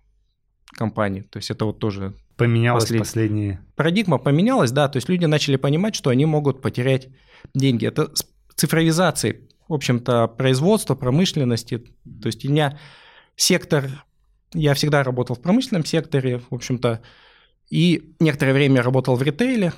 компании. 0.77 1.23
То 1.23 1.39
есть 1.39 1.51
это 1.51 1.65
вот 1.65 1.81
тоже 1.81 2.15
Поменялось 2.37 2.85
Послед... 2.85 3.01
последние. 3.01 3.61
Парадигма 3.77 4.19
поменялась, 4.19 4.73
да, 4.73 4.89
то 4.89 4.97
есть 4.97 5.09
люди 5.09 5.25
начали 5.27 5.57
понимать, 5.57 5.95
что 5.95 6.11
они 6.11 6.25
могут 6.25 6.63
потерять 6.63 7.09
деньги. 7.55 7.87
Это 7.87 8.11
цифровизация, 8.55 9.37
в 9.69 9.75
общем-то, 9.75 10.29
производства, 10.29 10.95
промышленности. 10.95 11.79
То 12.23 12.27
есть 12.27 12.45
у 12.45 12.51
меня 12.51 12.79
сектор, 13.37 13.91
я 14.55 14.75
всегда 14.75 15.03
работал 15.03 15.37
в 15.37 15.43
промышленном 15.43 15.85
секторе, 15.85 16.39
в 16.39 16.55
общем-то, 16.55 17.03
и 17.71 18.15
некоторое 18.21 18.55
время 18.55 18.83
работал 18.83 19.17
в 19.17 19.23
ритейле. 19.23 19.73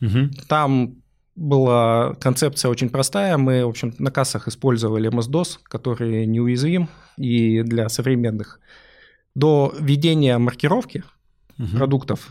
Угу. 0.00 0.30
Там 0.48 0.96
была 1.34 2.14
концепция 2.14 2.70
очень 2.70 2.90
простая. 2.90 3.36
Мы, 3.38 3.64
в 3.64 3.68
общем, 3.68 3.94
на 3.98 4.10
кассах 4.10 4.48
использовали 4.48 5.10
MS-DOS, 5.10 5.58
который 5.64 6.26
неуязвим 6.26 6.88
и 7.16 7.62
для 7.62 7.88
современных. 7.88 8.60
До 9.34 9.72
введения 9.78 10.38
маркировки– 10.38 11.04
угу. 11.58 11.76
продуктов 11.76 12.28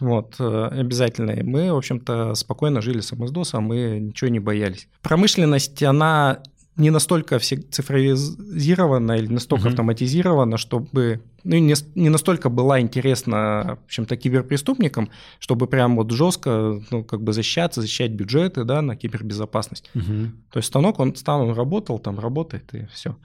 вот, 0.00 0.36
э, 0.38 0.68
обязательные, 0.72 1.42
мы, 1.44 1.72
в 1.72 1.76
общем-то, 1.76 2.34
спокойно 2.34 2.80
жили 2.80 3.00
с 3.00 3.12
MS-DOS, 3.12 3.60
мы 3.60 3.98
ничего 4.00 4.30
не 4.30 4.40
боялись. 4.40 4.88
Промышленность, 5.02 5.82
она 5.82 6.42
не 6.76 6.90
настолько 6.90 7.38
цифровизирована 7.38 9.12
или 9.12 9.26
настолько 9.26 9.68
uh 9.68 9.70
автоматизирована, 9.70 10.56
чтобы 10.56 11.20
ну, 11.44 11.56
не, 11.56 11.74
не 11.94 12.08
настолько 12.08 12.48
была 12.48 12.80
интересна, 12.80 13.78
в 13.82 13.84
общем-то, 13.84 14.16
киберпреступникам, 14.16 15.10
чтобы 15.38 15.66
прям 15.66 15.96
вот 15.96 16.10
жестко, 16.10 16.80
ну, 16.90 17.04
как 17.04 17.22
бы 17.22 17.32
защищаться, 17.32 17.82
защищать 17.82 18.12
бюджеты, 18.12 18.64
да, 18.64 18.80
на 18.82 18.96
кибербезопасность. 18.96 19.90
uh 19.94 20.30
То 20.52 20.58
есть 20.58 20.68
станок, 20.68 21.00
он 21.00 21.14
стал, 21.16 21.42
он 21.42 21.54
работал, 21.54 21.98
там 21.98 22.18
работает 22.18 22.74
и 22.74 22.86
все. 22.94 23.16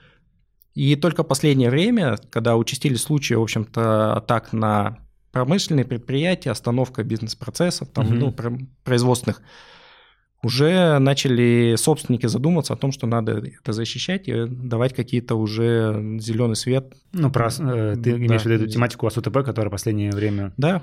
И 0.74 0.94
только 0.96 1.22
последнее 1.22 1.70
время, 1.70 2.18
когда 2.30 2.56
участились 2.56 3.00
случаи, 3.00 3.34
в 3.34 3.42
общем-то, 3.42 4.14
атак 4.16 4.52
на 4.52 4.98
промышленные 5.36 5.84
предприятия, 5.84 6.50
остановка 6.50 7.04
бизнес-процессов, 7.04 7.88
там, 7.88 8.06
угу. 8.06 8.14
ну, 8.14 8.34
производственных, 8.84 9.42
уже 10.42 10.98
начали 10.98 11.74
собственники 11.76 12.24
задуматься 12.24 12.72
о 12.72 12.76
том, 12.76 12.90
что 12.90 13.06
надо 13.06 13.32
это 13.32 13.74
защищать 13.74 14.28
и 14.28 14.46
давать 14.46 14.94
какие-то 14.94 15.34
уже 15.34 16.16
зеленый 16.20 16.56
свет. 16.56 16.94
Ну, 17.12 17.30
про, 17.30 17.48
э, 17.48 17.96
ты 17.96 18.12
да. 18.12 18.16
имеешь 18.16 18.42
в 18.42 18.46
виду 18.46 18.64
эту 18.64 18.72
тематику 18.72 19.06
АСУТП, 19.06 19.44
которая 19.44 19.68
в 19.68 19.72
последнее 19.72 20.10
время... 20.10 20.54
Да. 20.56 20.80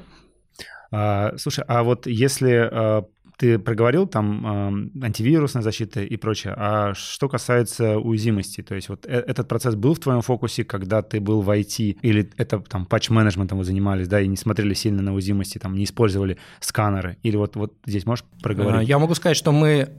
А, 0.91 1.33
слушай, 1.38 1.63
а 1.67 1.81
вот 1.81 2.05
если 2.05 2.51
а, 2.51 3.05
ты 3.37 3.59
проговорил 3.59 4.07
там 4.07 4.91
э, 5.01 5.05
антивирусная 5.05 5.63
защита 5.63 6.01
и 6.01 6.17
прочее. 6.17 6.53
А 6.57 6.93
что 6.93 7.29
касается 7.29 7.97
уязвимости, 7.97 8.61
то 8.61 8.75
есть 8.75 8.89
вот 8.89 9.05
э 9.05 9.23
этот 9.27 9.47
процесс 9.47 9.75
был 9.75 9.93
в 9.93 9.99
твоем 9.99 10.21
фокусе, 10.21 10.63
когда 10.63 11.01
ты 11.01 11.19
был 11.19 11.41
в 11.41 11.49
IT, 11.49 11.97
или 12.01 12.29
это 12.37 12.59
там 12.59 12.85
патч-менеджментом 12.85 13.57
вы 13.57 13.63
занимались, 13.63 14.07
да, 14.07 14.21
и 14.21 14.27
не 14.27 14.37
смотрели 14.37 14.73
сильно 14.73 15.01
на 15.01 15.13
уязвимости, 15.13 15.57
там 15.57 15.75
не 15.75 15.83
использовали 15.83 16.37
сканеры? 16.59 17.17
Или 17.23 17.37
вот, 17.37 17.55
вот 17.55 17.73
здесь 17.85 18.05
можешь 18.05 18.25
проговорить? 18.41 18.81
А, 18.81 18.83
я 18.83 18.99
могу 18.99 19.15
сказать, 19.15 19.37
что 19.37 19.51
мы 19.51 19.89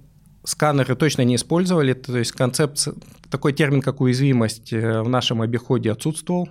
сканеры 0.44 0.94
точно 0.94 1.22
не 1.22 1.36
использовали, 1.36 1.94
то 1.94 2.16
есть 2.16 2.32
концепция, 2.32 2.94
такой 3.30 3.52
термин, 3.52 3.80
как 3.80 4.00
уязвимость 4.00 4.72
э, 4.72 5.02
в 5.02 5.08
нашем 5.08 5.40
обиходе 5.42 5.90
отсутствовал. 5.90 6.48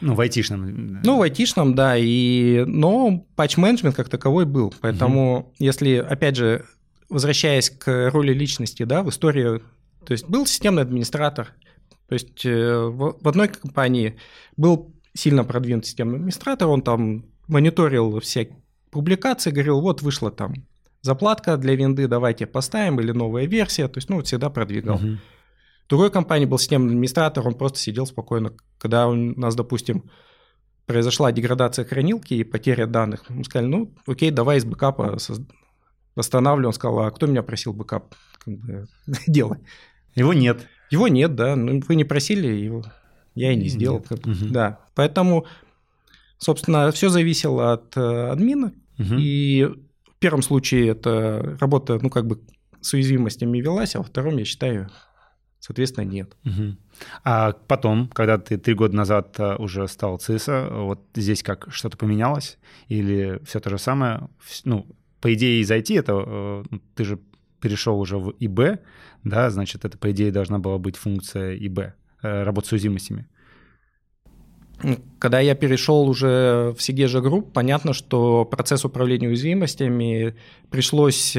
Ну, 0.00 0.14
в 0.14 0.20
айтишном. 0.20 1.00
Ну, 1.02 1.18
в 1.18 1.22
айтишном, 1.22 1.74
да. 1.74 1.96
И, 1.96 2.64
но 2.66 3.26
патч-менеджмент 3.36 3.94
как 3.94 4.08
таковой 4.08 4.44
был. 4.44 4.74
Поэтому, 4.80 5.38
угу. 5.38 5.52
если, 5.58 5.96
опять 5.96 6.36
же, 6.36 6.64
возвращаясь 7.08 7.70
к 7.70 8.10
роли 8.10 8.32
личности, 8.32 8.82
да, 8.82 9.02
в 9.02 9.10
истории, 9.10 9.60
то 10.04 10.12
есть 10.12 10.28
был 10.28 10.46
системный 10.46 10.82
администратор, 10.82 11.52
то 12.08 12.12
есть 12.14 12.44
э, 12.44 12.76
в 12.76 13.28
одной 13.28 13.48
компании 13.48 14.16
был 14.56 14.94
сильно 15.14 15.44
продвинут 15.44 15.86
системный 15.86 16.16
администратор, 16.16 16.68
он 16.68 16.82
там 16.82 17.24
мониторил 17.48 18.20
все 18.20 18.50
публикации, 18.90 19.50
говорил, 19.50 19.80
вот 19.80 20.02
вышла 20.02 20.30
там 20.30 20.54
заплатка 21.02 21.56
для 21.56 21.74
винды, 21.74 22.08
давайте 22.08 22.46
поставим, 22.46 23.00
или 23.00 23.12
новая 23.12 23.46
версия, 23.46 23.88
то 23.88 23.98
есть, 23.98 24.08
ну, 24.08 24.22
всегда 24.22 24.50
продвигал. 24.50 24.96
Угу. 24.96 25.18
Другой 25.88 26.10
компании 26.10 26.46
был 26.46 26.58
системный 26.58 26.90
администратор, 26.90 27.46
он 27.46 27.54
просто 27.54 27.78
сидел 27.78 28.06
спокойно. 28.06 28.52
Когда 28.78 29.06
у 29.08 29.14
нас, 29.14 29.54
допустим, 29.54 30.10
произошла 30.86 31.32
деградация 31.32 31.84
хранилки 31.84 32.34
и 32.34 32.44
потеря 32.44 32.86
данных, 32.86 33.24
мы 33.28 33.44
сказали, 33.44 33.68
ну, 33.68 33.94
окей, 34.06 34.30
давай 34.30 34.58
из 34.58 34.64
бэкапа 34.64 35.18
восстанавливаем. 36.16 36.68
Он 36.68 36.72
сказал, 36.72 37.00
а 37.00 37.10
кто 37.10 37.26
меня 37.26 37.42
просил 37.42 37.72
бэкап 37.72 38.14
как 38.44 38.54
бы, 38.54 38.86
делать? 39.26 39.60
Его 40.14 40.32
нет. 40.32 40.66
Его 40.90 41.08
нет, 41.08 41.34
да. 41.34 41.54
Ну, 41.56 41.80
вы 41.86 41.94
не 41.94 42.04
просили, 42.04 42.48
его 42.48 42.84
я 43.34 43.52
и 43.52 43.56
не 43.56 43.68
сделал. 43.68 44.00
Как 44.00 44.18
бы, 44.20 44.32
угу. 44.32 44.46
Да. 44.48 44.80
Поэтому, 44.94 45.46
собственно, 46.38 46.90
все 46.90 47.10
зависело 47.10 47.74
от 47.74 47.96
э, 47.96 48.30
админа. 48.30 48.72
Угу. 48.98 49.14
И 49.18 49.64
в 49.64 50.18
первом 50.18 50.42
случае 50.42 50.88
это 50.88 51.56
работа, 51.60 51.98
ну, 52.00 52.08
как 52.08 52.26
бы 52.26 52.40
с 52.80 52.94
уязвимостями 52.94 53.60
велась, 53.60 53.94
а 53.94 53.98
во 53.98 54.04
втором, 54.04 54.38
я 54.38 54.44
считаю, 54.44 54.90
Соответственно, 55.66 56.04
нет. 56.04 56.36
Угу. 56.44 56.76
А 57.24 57.52
потом, 57.66 58.06
когда 58.08 58.38
ты 58.38 58.56
три 58.56 58.74
года 58.74 58.94
назад 58.94 59.34
э, 59.40 59.56
уже 59.56 59.88
стал 59.88 60.16
CISO, 60.16 60.68
вот 60.70 61.00
здесь 61.12 61.42
как 61.42 61.66
что-то 61.70 61.96
поменялось? 61.96 62.56
Или 62.86 63.40
все 63.44 63.58
то 63.58 63.68
же 63.68 63.78
самое? 63.78 64.28
Ну, 64.64 64.86
по 65.20 65.34
идее, 65.34 65.60
из 65.60 65.68
IT 65.72 65.98
это 65.98 66.12
э, 66.24 66.64
ну, 66.70 66.80
ты 66.94 67.04
же 67.04 67.18
перешел 67.60 67.98
уже 67.98 68.16
в 68.16 68.32
ИБ, 68.38 68.80
да, 69.24 69.50
значит, 69.50 69.84
это, 69.84 69.98
по 69.98 70.12
идее, 70.12 70.30
должна 70.30 70.60
была 70.60 70.78
быть 70.78 70.94
функция 70.94 71.56
ИБ, 71.56 71.78
э, 71.80 71.92
работа 72.44 72.68
с 72.68 72.72
уязвимостями. 72.72 73.26
Когда 75.18 75.40
я 75.40 75.56
перешел 75.56 76.08
уже 76.08 76.74
в 76.78 76.82
Сегежа 76.82 77.20
Групп, 77.20 77.52
понятно, 77.52 77.92
что 77.92 78.44
процесс 78.44 78.84
управления 78.84 79.26
уязвимостями 79.26 80.36
пришлось, 80.70 81.36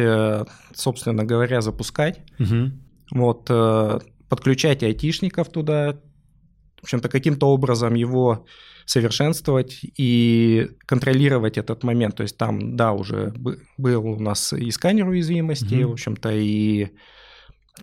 собственно 0.74 1.24
говоря, 1.24 1.62
запускать. 1.62 2.20
Угу. 2.40 2.72
Вот 3.12 3.50
подключать 4.30 4.84
айтишников 4.84 5.50
туда, 5.50 6.00
общем-то, 6.88 7.10
каким-то 7.10 7.48
образом 7.48 7.94
его 7.96 8.46
совершенствовать 8.86 9.80
и 9.98 10.70
контролировать 10.86 11.58
этот 11.58 11.84
момент. 11.84 12.16
То 12.16 12.24
есть 12.24 12.38
там, 12.38 12.78
да, 12.78 12.94
уже 12.94 13.34
был 13.78 14.06
у 14.06 14.20
нас 14.20 14.54
и 14.54 14.72
сканер 14.72 15.10
уязвимости, 15.10 15.74
mm-hmm. 15.74 15.88
в 15.88 15.92
общем-то, 15.92 16.32
и 16.32 16.88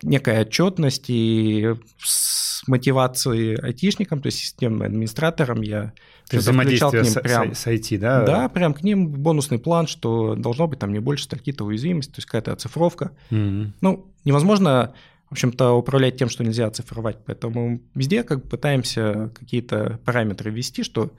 некая 0.01 0.41
отчетность, 0.41 1.05
и 1.09 1.75
с 1.99 2.67
мотивацией 2.67 3.55
айтишникам, 3.55 4.21
то 4.21 4.27
есть 4.27 4.39
системным 4.39 4.81
администратором 4.81 5.61
я 5.61 5.93
то 6.27 6.37
есть 6.37 6.47
взаимодействие 6.47 7.03
к 7.03 7.05
ним 7.05 7.13
прям, 7.21 7.53
с, 7.53 7.59
с 7.59 7.67
IT, 7.67 7.99
да? 7.99 8.25
Да, 8.25 8.49
прям 8.49 8.73
к 8.73 8.81
ним 8.81 9.09
бонусный 9.09 9.59
план, 9.59 9.85
что 9.85 10.33
должно 10.33 10.67
быть 10.67 10.79
там 10.79 10.91
не 10.91 10.97
больше 10.97 11.25
стальки-то 11.25 11.63
уязвимости, 11.63 12.09
то 12.09 12.17
есть 12.17 12.25
какая-то 12.25 12.53
оцифровка. 12.53 13.11
Mm-hmm. 13.29 13.73
Ну, 13.81 14.11
невозможно 14.23 14.95
в 14.95 14.95
общем-то, 15.35 15.73
управлять 15.73 16.17
тем, 16.17 16.29
что 16.29 16.43
нельзя 16.43 16.67
оцифровать. 16.67 17.19
Поэтому 17.25 17.81
везде 17.93 18.23
как 18.23 18.49
пытаемся 18.49 19.31
какие-то 19.35 19.99
параметры 20.05 20.51
ввести, 20.51 20.83
что 20.83 21.11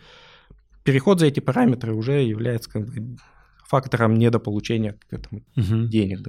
переход 0.82 1.20
за 1.20 1.26
эти 1.26 1.40
параметры 1.40 1.94
уже 1.94 2.22
является 2.22 2.70
как 2.70 2.86
бы 2.86 3.16
фактором 3.66 4.14
недополучения 4.14 4.96
этому 5.10 5.42
угу. 5.56 5.88
денег. 5.88 6.28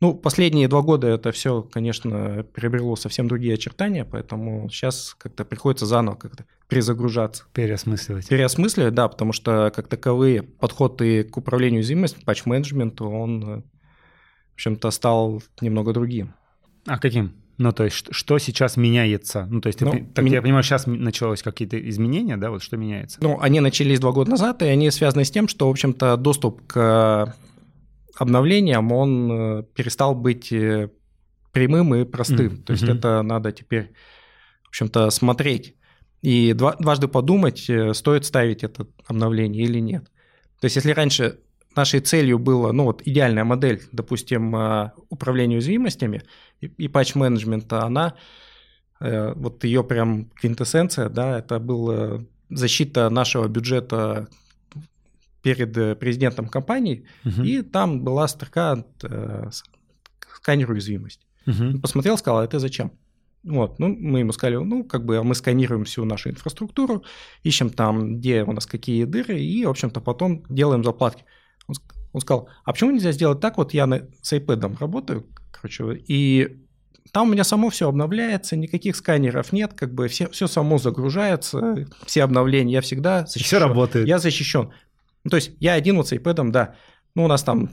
Ну, 0.00 0.14
последние 0.14 0.68
два 0.68 0.82
года 0.82 1.08
это 1.08 1.32
все, 1.32 1.62
конечно, 1.62 2.44
приобрело 2.54 2.94
совсем 2.94 3.26
другие 3.26 3.54
очертания, 3.54 4.04
поэтому 4.04 4.70
сейчас 4.70 5.16
как-то 5.18 5.44
приходится 5.44 5.86
заново 5.86 6.14
как-то 6.14 6.44
перезагружаться. 6.68 7.44
Переосмысливать. 7.52 8.28
Переосмысливать, 8.28 8.94
да, 8.94 9.08
потому 9.08 9.32
что 9.32 9.72
как 9.74 9.88
таковые 9.88 10.42
подходы 10.44 11.24
к 11.24 11.36
управлению 11.36 11.80
уязвимостью, 11.80 12.22
патч-менеджменту, 12.24 13.08
он, 13.08 13.40
в 13.42 13.64
общем-то, 14.54 14.88
стал 14.92 15.42
немного 15.60 15.92
другим. 15.92 16.34
А 16.88 16.98
каким? 16.98 17.34
Ну, 17.58 17.72
то 17.72 17.84
есть, 17.84 18.06
что 18.12 18.38
сейчас 18.38 18.76
меняется? 18.76 19.46
Ну, 19.50 19.60
то 19.60 19.66
есть, 19.66 19.80
ну, 19.80 19.90
так 20.14 20.24
ми... 20.24 20.30
я 20.30 20.40
понимаю, 20.40 20.62
сейчас 20.62 20.86
началось 20.86 21.42
какие-то 21.42 21.76
изменения, 21.88 22.36
да, 22.36 22.50
вот 22.50 22.62
что 22.62 22.76
меняется? 22.76 23.18
Ну, 23.20 23.38
они 23.40 23.58
начались 23.58 23.98
два 23.98 24.12
года 24.12 24.30
назад, 24.30 24.62
и 24.62 24.66
они 24.66 24.90
связаны 24.92 25.24
с 25.24 25.30
тем, 25.30 25.48
что, 25.48 25.66
в 25.66 25.70
общем-то, 25.70 26.16
доступ 26.16 26.66
к 26.68 27.34
обновлениям, 28.16 28.92
он 28.92 29.32
э, 29.32 29.62
перестал 29.74 30.14
быть 30.14 30.52
э, 30.52 30.88
прямым 31.52 31.94
и 31.96 32.04
простым. 32.04 32.46
Mm-hmm. 32.46 32.62
То 32.62 32.72
есть, 32.72 32.84
это 32.84 33.22
надо 33.22 33.50
теперь, 33.50 33.92
в 34.62 34.68
общем-то, 34.68 35.10
смотреть 35.10 35.74
и 36.22 36.52
дважды 36.52 37.08
подумать, 37.08 37.68
э, 37.68 37.92
стоит 37.92 38.24
ставить 38.24 38.62
это 38.62 38.86
обновление 39.06 39.64
или 39.64 39.80
нет. 39.80 40.04
То 40.60 40.66
есть, 40.66 40.76
если 40.76 40.92
раньше 40.92 41.40
нашей 41.78 42.00
целью 42.00 42.38
было, 42.38 42.72
ну 42.72 42.84
вот 42.84 43.02
идеальная 43.06 43.44
модель, 43.44 43.80
допустим, 43.92 44.54
э, 44.56 44.90
управления 45.08 45.56
уязвимостями 45.56 46.22
и, 46.60 46.66
и 46.66 46.88
патч-менеджмента, 46.88 47.84
она, 47.84 48.14
э, 49.00 49.32
вот 49.34 49.64
ее 49.64 49.82
прям 49.84 50.26
квинтэссенция, 50.40 51.08
да, 51.08 51.38
это 51.38 51.58
была 51.58 52.24
защита 52.50 53.10
нашего 53.10 53.48
бюджета 53.48 54.28
перед 55.42 55.98
президентом 55.98 56.48
компании, 56.48 57.06
угу. 57.24 57.42
и 57.42 57.62
там 57.62 58.02
была 58.02 58.28
строка 58.28 58.84
э, 59.02 59.50
сканер 60.34 60.70
уязвимость. 60.70 61.20
Угу. 61.46 61.80
Посмотрел, 61.80 62.18
сказал, 62.18 62.40
«А 62.40 62.44
это 62.44 62.58
зачем? 62.58 62.90
Вот, 63.44 63.78
ну, 63.78 63.88
мы 63.88 64.18
ему 64.20 64.32
сказали, 64.32 64.56
ну, 64.56 64.84
как 64.84 65.04
бы 65.04 65.22
мы 65.22 65.34
сканируем 65.34 65.84
всю 65.84 66.04
нашу 66.04 66.30
инфраструктуру, 66.30 67.04
ищем 67.44 67.70
там, 67.70 68.18
где 68.18 68.42
у 68.42 68.52
нас 68.52 68.66
какие 68.66 69.04
дыры, 69.04 69.40
и, 69.40 69.64
в 69.64 69.70
общем-то, 69.70 70.00
потом 70.00 70.44
делаем 70.48 70.82
заплатки. 70.84 71.24
Он, 71.68 71.74
он 72.12 72.20
сказал, 72.20 72.48
а 72.64 72.72
почему 72.72 72.90
нельзя 72.90 73.12
сделать 73.12 73.40
так, 73.40 73.56
вот 73.56 73.74
я 73.74 73.86
на, 73.86 74.08
с 74.20 74.32
iPad 74.32 74.78
работаю, 74.78 75.26
короче, 75.52 75.94
и 76.06 76.58
там 77.12 77.28
у 77.28 77.32
меня 77.32 77.44
само 77.44 77.70
все 77.70 77.88
обновляется, 77.88 78.56
никаких 78.56 78.96
сканеров 78.96 79.52
нет, 79.52 79.72
как 79.74 79.94
бы 79.94 80.08
все, 80.08 80.28
все 80.28 80.46
само 80.46 80.78
загружается, 80.78 81.86
все 82.04 82.22
обновления, 82.22 82.74
я 82.74 82.80
всегда 82.80 83.26
защищен. 83.26 83.46
Все 83.46 83.58
работает. 83.58 84.06
Я 84.06 84.18
защищен. 84.18 84.72
Ну, 85.24 85.30
то 85.30 85.36
есть 85.36 85.52
я 85.60 85.74
один 85.74 85.96
вот 85.96 86.08
с 86.08 86.12
iPad, 86.12 86.50
да. 86.50 86.74
Ну, 87.14 87.24
у 87.24 87.28
нас 87.28 87.42
там 87.42 87.70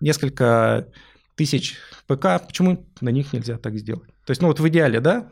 несколько 0.00 0.88
тысяч 1.36 1.76
ПК, 2.06 2.44
почему 2.46 2.86
на 3.00 3.10
них 3.10 3.32
нельзя 3.32 3.58
так 3.58 3.76
сделать? 3.78 4.08
То 4.24 4.30
есть, 4.30 4.42
ну 4.42 4.48
вот 4.48 4.60
в 4.60 4.68
идеале, 4.68 5.00
да? 5.00 5.28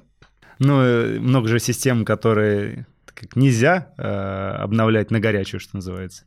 Ну, 0.59 0.81
э, 0.81 1.19
много 1.19 1.49
же 1.49 1.59
систем, 1.59 2.05
которые 2.05 2.87
как 3.07 3.35
нельзя 3.35 3.93
э, 3.97 4.03
обновлять 4.03 5.11
на 5.11 5.21
горячую, 5.21 5.61
что 5.61 5.77
называется. 5.77 6.25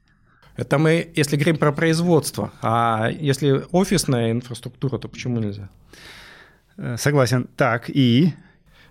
Это 0.59 0.77
мы, 0.77 1.09
если 1.15 1.37
говорим 1.37 1.57
про 1.57 1.71
производство, 1.71 2.51
а 2.61 3.09
если 3.09 3.63
офисная 3.71 4.31
инфраструктура, 4.31 4.97
то 4.97 5.07
почему 5.07 5.39
нельзя? 5.39 5.69
Э, 6.77 6.97
согласен. 6.97 7.47
Так, 7.55 7.89
и... 7.89 8.33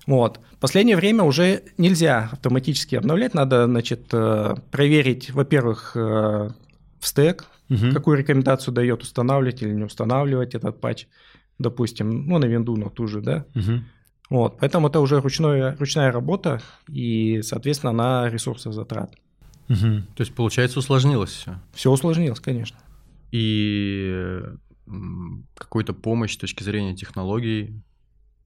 Вот. 0.07 0.41
В 0.57 0.61
последнее 0.61 0.97
время 0.97 1.25
уже 1.25 1.65
нельзя 1.77 2.31
автоматически 2.33 2.95
обновлять. 2.97 3.35
Надо, 3.35 3.67
значит, 3.67 4.09
э, 4.13 4.55
проверить, 4.71 5.31
во-первых, 5.31 5.93
э, 5.95 5.99
в 5.99 7.07
стек, 7.07 7.45
угу. 7.69 7.93
какую 7.93 8.17
рекомендацию 8.17 8.73
дает 8.73 9.03
устанавливать 9.03 9.61
или 9.61 9.75
не 9.75 9.85
устанавливать 9.85 10.55
этот 10.55 10.81
патч, 10.81 11.07
допустим, 11.59 12.27
ну, 12.27 12.39
на 12.39 12.47
винду, 12.47 12.77
на 12.77 12.89
ту 12.89 13.07
же, 13.07 13.21
да. 13.21 13.45
Угу. 13.55 13.81
Вот. 14.31 14.59
Поэтому 14.59 14.89
это 14.89 15.01
уже 15.01 15.21
ручной, 15.21 15.75
ручная 15.77 16.11
работа, 16.11 16.63
и, 16.89 17.43
соответственно, 17.43 17.91
она 17.91 18.31
ресурсозатрат. 18.31 19.15
Угу. 19.69 20.03
То 20.15 20.21
есть, 20.21 20.35
получается, 20.35 20.79
усложнилось 20.79 21.31
все? 21.31 21.61
Все 21.73 21.91
усложнилось, 21.91 22.41
конечно. 22.41 22.79
И 23.31 24.43
какую-то 25.55 25.93
помощь 25.93 26.35
с 26.35 26.39
точки 26.39 26.63
зрения 26.63 26.97
технологий 26.97 27.83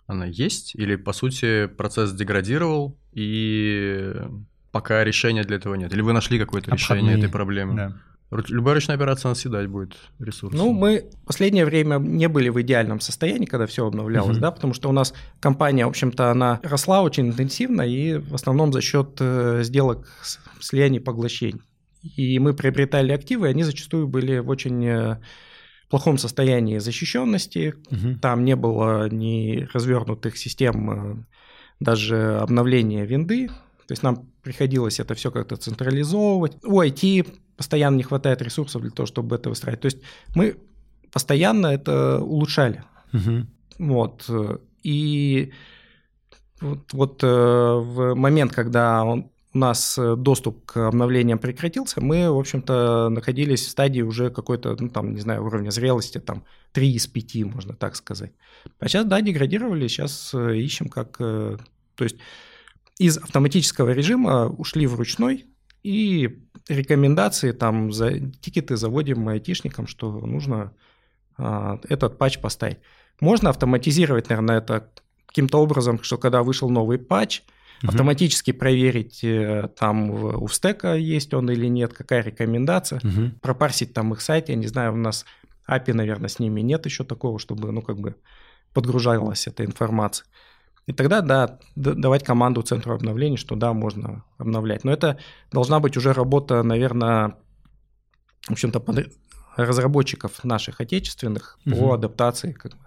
она 0.07 0.27
есть? 0.27 0.75
Или, 0.75 0.97
по 0.97 1.13
сути, 1.13 1.67
процесс 1.67 2.13
деградировал, 2.13 2.99
и 3.13 4.15
пока 4.73 5.05
решения 5.05 5.45
для 5.45 5.57
этого 5.57 5.75
нет? 5.75 5.93
Или 5.93 6.01
вы 6.01 6.13
нашли 6.13 6.39
какое-то 6.39 6.73
решение 6.73 7.17
этой 7.17 7.31
проблемы? 7.31 7.77
Да. 7.77 7.97
Любая 8.49 8.75
ручная 8.75 8.97
операция 8.97 9.29
она 9.29 9.35
съедать 9.35 9.69
будет 9.69 9.97
ресурсы. 10.19 10.57
Ну, 10.57 10.73
мы 10.73 11.11
в 11.23 11.27
последнее 11.27 11.67
время 11.67 11.97
не 11.99 12.29
были 12.29 12.49
в 12.49 12.61
идеальном 12.63 13.01
состоянии, 13.01 13.47
когда 13.47 13.67
все 13.67 13.87
обновлялось, 13.87 14.39
uh-huh. 14.39 14.41
да, 14.41 14.51
потому 14.51 14.73
что 14.73 14.89
у 14.89 14.93
нас 14.93 15.13
компания, 15.39 15.85
в 15.85 15.91
общем-то, 15.91 16.31
она 16.31 16.59
росла 16.63 17.03
очень 17.03 17.29
интенсивно 17.29 17.83
и 17.83 18.15
в 18.19 18.35
основном 18.35 18.73
за 18.73 18.81
счет 18.81 19.17
э, 19.21 19.61
сделок 19.65 20.09
слияний 20.61 21.01
поглощений. 21.01 21.63
И 22.17 22.39
мы 22.39 22.55
приобретали 22.55 23.13
активы, 23.13 23.49
они 23.49 23.63
зачастую 23.63 24.09
были 24.09 24.39
в 24.39 24.49
очень 24.49 24.85
э, 24.87 25.19
плохом 25.91 26.17
состоянии 26.17 26.79
защищенности. 26.79 27.75
Угу. 27.91 28.19
Там 28.21 28.45
не 28.45 28.57
было 28.57 29.11
ни 29.11 29.69
развернутых 29.75 30.39
систем 30.39 30.91
э, 30.91 31.25
даже 31.81 32.39
обновления 32.39 33.05
винды. 33.05 33.49
То 33.49 33.93
есть 33.93 34.03
нам 34.03 34.27
приходилось 34.43 35.01
это 35.01 35.15
все 35.15 35.31
как-то 35.31 35.57
централизовывать. 35.57 36.57
У 36.65 36.81
IT 36.81 37.27
постоянно 37.63 37.97
не 37.97 38.03
хватает 38.03 38.43
ресурсов 38.43 38.83
для 38.83 38.91
того, 38.91 39.07
чтобы 39.07 39.37
это 39.37 39.49
выстраивать. 39.49 39.81
То 39.83 39.87
есть 39.87 39.99
мы 40.35 40.57
постоянно 41.13 41.69
это 41.69 42.19
улучшали. 42.19 42.83
Угу. 43.13 43.47
Вот. 43.79 44.31
И 44.83 45.53
вот, 46.61 46.93
вот 46.93 47.23
э, 47.23 47.27
в 47.27 48.15
момент, 48.17 48.53
когда 48.53 49.05
он, 49.05 49.31
у 49.55 49.59
нас 49.59 49.97
доступ 50.17 50.65
к 50.67 50.89
обновлениям 50.89 51.39
прекратился, 51.39 52.01
мы, 52.01 52.33
в 52.33 52.37
общем-то, 52.37 53.11
находились 53.11 53.65
в 53.65 53.71
стадии 53.71 54.03
уже 54.03 54.31
какой-то, 54.31 54.77
ну, 54.81 54.89
там, 54.89 55.15
не 55.15 55.21
знаю, 55.21 55.45
уровня 55.45 55.71
зрелости, 55.71 56.19
там, 56.19 56.43
3 56.73 56.95
из 56.95 57.07
5, 57.07 57.45
можно 57.45 57.75
так 57.75 57.95
сказать. 57.95 58.33
А 58.81 58.89
сейчас, 58.89 59.07
да, 59.07 59.21
деградировали, 59.21 59.87
сейчас 59.87 60.35
э, 60.35 60.57
ищем 60.57 60.89
как... 60.89 61.19
То 61.19 62.05
есть 62.05 62.17
из 62.99 63.19
автоматического 63.19 63.91
режима 63.91 64.49
ушли 64.49 64.89
в 64.89 64.97
ручной, 64.97 65.47
и 65.83 66.43
рекомендации, 66.69 67.53
там, 67.53 67.93
за, 67.93 68.19
тикеты 68.19 68.77
заводим 68.77 69.29
айтишникам, 69.29 69.87
что 69.87 70.11
нужно 70.21 70.73
а, 71.37 71.81
этот 71.89 72.19
патч 72.19 72.39
поставить. 72.39 72.79
Можно 73.21 73.51
автоматизировать, 73.51 74.29
наверное, 74.29 74.59
это 74.59 74.91
каким-то 75.27 75.59
образом, 75.59 76.03
что 76.03 76.19
когда 76.19 76.43
вышел 76.43 76.71
новый 76.71 76.99
патч, 76.99 77.43
угу. 77.83 77.91
автоматически 77.91 78.53
проверить, 78.53 79.25
э, 79.25 79.69
там 79.79 80.11
у 80.11 80.49
стека 80.49 80.95
есть 80.95 81.33
он 81.35 81.51
или 81.51 81.67
нет, 81.67 81.93
какая 81.95 82.23
рекомендация, 82.23 82.99
угу. 82.99 83.31
пропарсить 83.41 83.93
там 83.95 84.13
их 84.13 84.21
сайт, 84.21 84.49
я 84.49 84.55
не 84.55 84.67
знаю, 84.67 84.93
у 84.93 84.97
нас 84.97 85.25
API, 85.69 85.95
наверное, 85.95 86.29
с 86.29 86.39
ними 86.39 86.61
нет 86.61 86.85
еще 86.87 87.05
такого, 87.05 87.39
чтобы, 87.39 87.73
ну, 87.73 87.83
как 87.83 87.99
бы 87.99 88.17
подгружалась 88.73 89.47
эта 89.47 89.65
информация. 89.65 90.27
И 90.87 90.93
тогда, 90.93 91.21
да, 91.21 91.59
давать 91.77 92.25
команду 92.25 92.63
центру 92.63 92.95
обновления, 92.95 93.37
что 93.37 93.55
да, 93.55 93.73
можно 93.73 94.25
обновлять. 94.39 94.85
Но 94.85 94.93
это 94.93 95.19
должна 95.53 95.79
быть 95.79 95.97
уже 95.97 96.13
работа, 96.13 96.63
наверное, 96.63 97.37
в 98.49 98.53
общем-то, 98.53 98.83
разработчиков 99.57 100.43
наших 100.45 100.81
отечественных 100.81 101.59
угу. 101.65 101.77
по 101.77 101.93
адаптации 101.95 102.53
как 102.53 102.73
бы, 102.73 102.85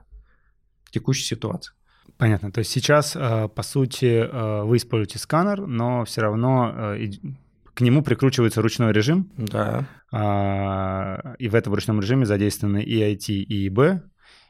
текущей 0.91 1.23
ситуации. 1.23 1.73
Понятно. 2.17 2.51
То 2.51 2.59
есть 2.59 2.71
сейчас, 2.71 3.15
э, 3.15 3.49
по 3.49 3.63
сути, 3.63 4.05
э, 4.05 4.63
вы 4.63 4.77
используете 4.77 5.19
сканер, 5.19 5.65
но 5.65 6.05
все 6.05 6.21
равно 6.21 6.73
э, 6.73 7.09
к 7.73 7.81
нему 7.81 8.03
прикручивается 8.03 8.61
ручной 8.61 8.93
режим. 8.93 9.29
Да. 9.37 9.85
А, 10.11 11.35
и 11.39 11.49
в 11.49 11.55
этом 11.55 11.73
ручном 11.73 11.99
режиме 11.99 12.25
задействованы 12.25 12.81
и 12.81 13.01
IT, 13.01 13.33
и 13.33 13.67
ИБ. 13.67 14.01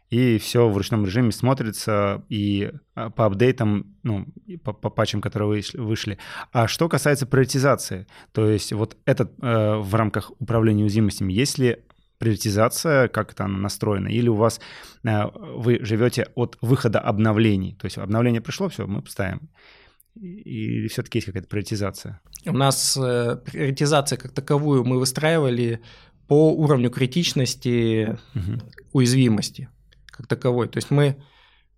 И 0.09 0.37
все 0.37 0.69
в 0.69 0.77
ручном 0.77 1.05
режиме 1.05 1.31
смотрится 1.31 2.23
и 2.29 2.71
а, 2.93 3.09
по 3.09 3.25
апдейтам, 3.25 3.95
ну, 4.03 4.27
по, 4.63 4.73
по 4.73 4.89
патчам, 4.89 5.21
которые 5.21 5.63
вышли. 5.73 6.17
А 6.51 6.67
что 6.67 6.87
касается 6.87 7.25
приоритизации, 7.25 8.07
то 8.31 8.47
есть 8.47 8.71
вот 8.71 8.97
этот 9.05 9.33
э, 9.41 9.75
в 9.77 9.95
рамках 9.95 10.31
управления 10.39 10.83
уязвимостями, 10.83 11.33
есть 11.33 11.57
ли 11.57 11.79
приоритизация, 12.19 13.07
как 13.07 13.33
это 13.33 13.45
она 13.45 13.57
настроена, 13.57 14.07
или 14.07 14.29
у 14.29 14.35
вас 14.35 14.61
э, 15.03 15.23
вы 15.33 15.79
живете 15.83 16.27
от 16.35 16.57
выхода 16.61 16.99
обновлений, 16.99 17.75
то 17.75 17.85
есть 17.85 17.97
обновление 17.97 18.41
пришло, 18.41 18.69
все, 18.69 18.85
мы 18.85 19.01
поставим. 19.01 19.49
Или 20.15 20.87
все-таки 20.87 21.17
есть 21.17 21.25
какая-то 21.25 21.49
приоритизация? 21.49 22.21
У 22.45 22.53
нас 22.53 22.95
э, 22.95 23.37
приоритизация 23.43 24.17
как 24.17 24.31
таковую 24.31 24.85
мы 24.85 24.99
выстраивали 24.99 25.81
по 26.27 26.53
уровню 26.53 26.89
критичности 26.89 28.17
угу. 28.33 28.61
уязвимости 28.93 29.69
как 30.15 30.27
таковой. 30.27 30.67
То 30.67 30.77
есть 30.77 30.91
мы, 30.91 31.17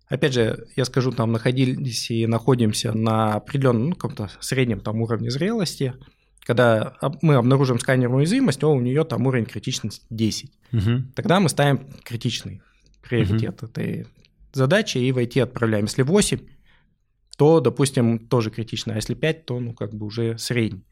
опять 0.06 0.34
же, 0.34 0.66
я 0.76 0.84
скажу, 0.84 1.10
там 1.10 1.32
находились 1.32 2.10
и 2.10 2.26
находимся 2.26 2.92
на 2.92 3.34
определенном, 3.34 3.90
ну, 3.90 3.94
каком-то 3.94 4.30
среднем 4.40 4.80
там 4.80 5.00
уровне 5.00 5.30
зрелости. 5.30 5.94
Когда 6.40 6.94
мы 7.20 7.34
обнаружим 7.34 7.78
сканер 7.78 8.12
уязвимость, 8.14 8.60
то 8.60 8.72
у 8.72 8.80
нее 8.80 9.04
там 9.04 9.26
уровень 9.26 9.44
критичности 9.44 10.06
10. 10.10 10.50
Угу. 10.72 11.02
Тогда 11.14 11.40
мы 11.40 11.48
ставим 11.48 11.80
критичный 12.04 12.62
приоритет 13.02 13.62
угу. 13.62 13.70
этой 13.70 14.06
задачи 14.52 14.98
и 14.98 15.12
войти 15.12 15.40
отправляем. 15.40 15.84
Если 15.84 16.02
8, 16.02 16.38
то, 17.36 17.60
допустим, 17.60 18.18
тоже 18.18 18.50
критично, 18.50 18.94
а 18.94 18.96
если 18.96 19.14
5, 19.14 19.46
то, 19.46 19.60
ну, 19.60 19.74
как 19.74 19.94
бы 19.94 20.06
уже 20.06 20.38
средний. 20.38 20.84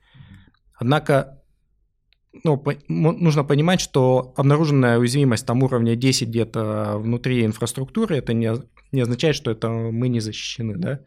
Однако 0.74 1.42
ну, 2.44 2.56
по, 2.56 2.74
нужно 2.88 3.44
понимать, 3.44 3.80
что 3.80 4.32
обнаруженная 4.36 4.98
уязвимость 4.98 5.46
там 5.46 5.62
уровня 5.62 5.96
10 5.96 6.28
где-то 6.28 6.98
внутри 6.98 7.44
инфраструктуры, 7.44 8.16
это 8.16 8.32
не, 8.32 8.52
не 8.92 9.00
означает, 9.00 9.36
что 9.36 9.50
это 9.50 9.68
мы 9.68 10.08
не 10.08 10.20
защищены, 10.20 10.76
да. 10.76 11.00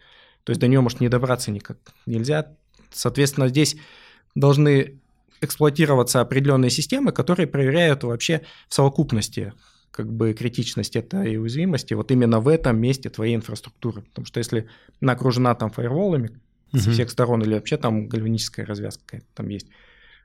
То 0.44 0.52
есть 0.52 0.60
до 0.60 0.68
нее 0.68 0.82
может 0.82 1.00
не 1.00 1.10
добраться 1.10 1.52
никак 1.52 1.78
нельзя. 2.06 2.56
Соответственно, 2.92 3.50
здесь 3.50 3.76
должны 4.36 5.00
эксплуатироваться 5.42 6.22
определенные 6.22 6.70
системы, 6.70 7.12
которые 7.12 7.48
проверяют 7.48 8.04
вообще 8.04 8.42
в 8.68 8.74
совокупности 8.74 9.54
как 9.92 10.12
бы 10.12 10.34
критичность 10.34 10.96
этой 10.96 11.38
уязвимости 11.38 11.94
вот 11.94 12.12
именно 12.12 12.40
в 12.40 12.48
этом 12.48 12.80
месте 12.80 13.10
твоей 13.10 13.36
инфраструктуры. 13.36 14.02
Потому 14.02 14.26
что 14.26 14.40
если 14.40 14.68
она 15.02 15.14
окружена 15.14 15.56
там 15.56 15.72
фаерволами 15.72 16.40
uh-huh. 16.72 16.80
со 16.80 16.92
всех 16.92 17.10
сторон 17.10 17.42
или 17.42 17.54
вообще 17.54 17.78
там 17.78 18.08
гальваническая 18.08 18.66
развязка 18.66 19.22
там 19.34 19.50
есть, 19.50 19.68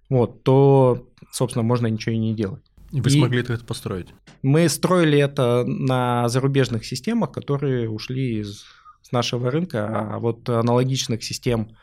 вот, 0.09 0.43
то, 0.43 1.09
собственно, 1.33 1.63
можно 1.63 1.87
ничего 1.87 2.15
и 2.15 2.19
не 2.19 2.35
делать. 2.35 2.63
И 2.93 3.01
вы 3.01 3.09
и 3.09 3.19
смогли 3.19 3.41
это 3.41 3.59
построить? 3.65 4.09
Мы 4.43 4.69
строили 4.69 5.19
это 5.19 5.65
на 5.67 6.29
зарубежных 6.29 6.85
системах, 6.85 7.33
которые 7.33 7.89
ушли 7.91 8.41
из 8.41 8.65
с 9.05 9.13
нашего 9.13 9.51
рынка, 9.51 10.15
а 10.15 10.19
вот 10.19 10.49
аналогичных 10.49 11.23
систем 11.23 11.77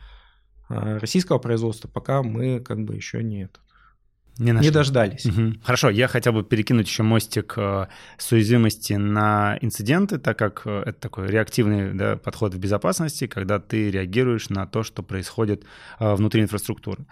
а, 0.70 0.98
российского 0.98 1.38
производства 1.38 1.88
пока 1.88 2.24
мы 2.24 2.60
как 2.60 2.84
бы 2.84 2.96
еще 2.96 3.22
не, 3.22 3.48
не, 4.42 4.52
не 4.52 4.72
дождались. 4.72 5.26
Угу. 5.26 5.54
Хорошо, 5.64 5.90
я 5.90 6.08
хотел 6.08 6.34
бы 6.34 6.44
перекинуть 6.44 6.88
еще 6.88 7.04
мостик 7.04 7.54
э, 7.58 7.88
с 8.18 8.32
уязвимости 8.32 8.94
на 8.94 9.58
инциденты, 9.62 10.18
так 10.18 10.38
как 10.38 10.64
э, 10.66 10.84
это 10.88 11.00
такой 11.00 11.28
реактивный 11.28 11.94
да, 11.94 12.18
подход 12.18 12.54
в 12.56 12.58
безопасности, 12.58 13.28
когда 13.28 13.60
ты 13.60 13.92
реагируешь 13.92 14.50
на 14.50 14.66
то, 14.66 14.82
что 14.82 15.04
происходит 15.04 15.64
э, 16.00 16.16
внутри 16.16 16.42
инфраструктуры. 16.42 17.06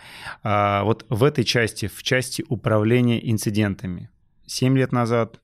А 0.43 0.83
вот 0.83 1.05
в 1.09 1.23
этой 1.23 1.43
части, 1.43 1.87
в 1.87 2.01
части 2.01 2.43
управления 2.49 3.19
инцидентами, 3.29 4.09
7 4.47 4.75
лет 4.77 4.91
назад, 4.91 5.39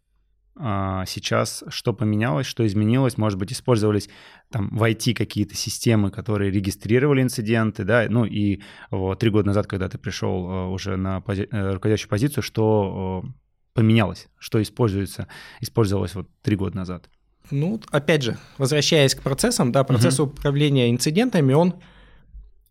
сейчас 0.57 1.63
что 1.67 1.93
поменялось, 1.93 2.47
что 2.47 2.65
изменилось, 2.65 3.17
может 3.17 3.37
быть, 3.37 3.51
использовались 3.51 4.09
там 4.49 4.69
в 4.69 4.83
IT 4.83 5.13
какие-то 5.13 5.55
системы, 5.55 6.11
которые 6.11 6.51
регистрировали 6.51 7.21
инциденты, 7.21 7.83
да, 7.83 8.05
ну 8.09 8.23
и 8.25 8.61
вот, 8.89 9.19
три 9.19 9.29
года 9.29 9.47
назад, 9.47 9.67
когда 9.67 9.89
ты 9.89 9.97
пришел 9.97 10.47
а, 10.49 10.67
уже 10.69 10.95
на 10.95 11.17
пози- 11.19 11.49
э, 11.51 11.73
руководящую 11.73 12.09
позицию, 12.09 12.41
что 12.43 13.23
а, 13.25 13.27
поменялось, 13.73 14.27
что 14.37 14.61
используется, 14.61 15.27
использовалось 15.59 16.15
вот 16.15 16.29
три 16.41 16.55
года 16.55 16.77
назад? 16.77 17.09
Ну, 17.51 17.81
опять 17.91 18.23
же, 18.23 18.37
возвращаясь 18.57 19.13
к 19.13 19.21
процессам, 19.21 19.71
да, 19.71 19.83
процесс 19.83 20.19
угу. 20.19 20.31
управления 20.31 20.89
инцидентами, 20.89 21.53
он 21.53 21.75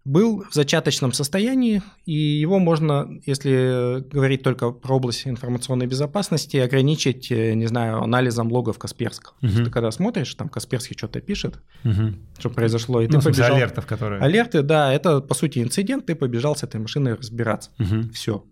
был 0.05 0.45
в 0.51 0.53
зачаточном 0.53 1.14
состоянии, 1.14 1.83
и 2.05 2.12
его 2.12 2.59
можно, 2.59 3.09
если 3.25 4.07
говорить 4.11 4.43
только 4.43 4.71
про 4.71 4.97
область 4.97 5.27
информационной 5.27 5.87
безопасности, 5.87 6.59
ограничить, 6.59 7.33
э, 7.33 7.55
не 7.55 7.67
знаю, 7.67 8.03
анализом 8.03 8.53
логов 8.53 8.79
Касперского. 8.79 9.35
Угу. 9.40 9.64
Ты 9.64 9.71
когда 9.71 9.90
смотришь, 9.90 10.35
там 10.35 10.51
Касперский 10.51 10.95
что-то 10.97 11.23
пишет, 11.23 11.62
угу. 11.85 12.14
что 12.38 12.51
произошло, 12.51 13.01
и 13.01 13.09
ну, 13.09 13.19
ты 13.19 13.25
побежал... 13.25 13.57
алертов, 13.57 13.87
которые... 13.87 14.21
Алерты, 14.21 14.62
да, 14.62 14.93
это, 14.93 15.21
по 15.21 15.35
сути, 15.35 15.61
инцидент, 15.61 16.05
ты 16.05 16.14
побежал 16.14 16.55
с 16.55 16.62
этой 16.62 16.81
машиной 16.81 17.14
разбираться. 17.14 17.71
Угу. 17.79 18.11
Все. 18.12 18.45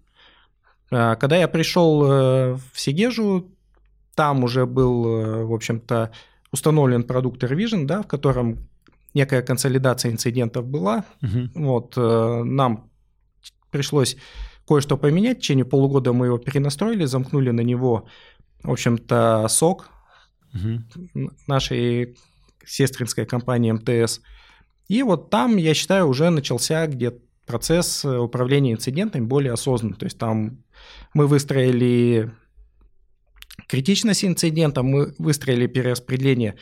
А, 0.90 1.16
когда 1.16 1.36
я 1.36 1.48
пришел 1.48 2.04
э, 2.04 2.58
в 2.72 2.80
Сигежу, 2.80 3.50
там 4.14 4.42
уже 4.42 4.64
был, 4.64 5.06
э, 5.06 5.44
в 5.44 5.52
общем-то, 5.52 6.12
установлен 6.50 7.02
продукт 7.02 7.42
Revision, 7.44 7.84
да, 7.84 8.02
в 8.02 8.06
котором 8.06 8.68
некая 9.14 9.42
консолидация 9.42 10.10
инцидентов 10.10 10.66
была. 10.66 11.04
Угу. 11.22 11.64
Вот, 11.64 11.94
э, 11.96 12.42
нам 12.44 12.90
пришлось 13.70 14.16
кое-что 14.66 14.96
поменять. 14.96 15.38
В 15.38 15.40
течение 15.40 15.64
полугода 15.64 16.12
мы 16.12 16.26
его 16.26 16.38
перенастроили, 16.38 17.04
замкнули 17.04 17.50
на 17.50 17.60
него, 17.60 18.06
в 18.62 18.70
общем-то, 18.70 19.46
сок 19.48 19.90
угу. 20.54 21.30
нашей 21.46 22.16
сестринской 22.64 23.26
компании 23.26 23.72
МТС. 23.72 24.20
И 24.88 25.02
вот 25.02 25.30
там, 25.30 25.56
я 25.56 25.74
считаю, 25.74 26.06
уже 26.06 26.30
начался 26.30 26.86
где 26.86 27.12
процесс 27.46 28.04
управления 28.04 28.72
инцидентами 28.72 29.24
более 29.24 29.52
осознанный. 29.52 29.96
То 29.96 30.04
есть 30.04 30.18
там 30.18 30.62
мы 31.14 31.26
выстроили 31.26 32.30
критичность 33.68 34.24
инцидента, 34.24 34.82
мы 34.82 35.14
выстроили 35.18 35.66
перераспределение 35.66 36.56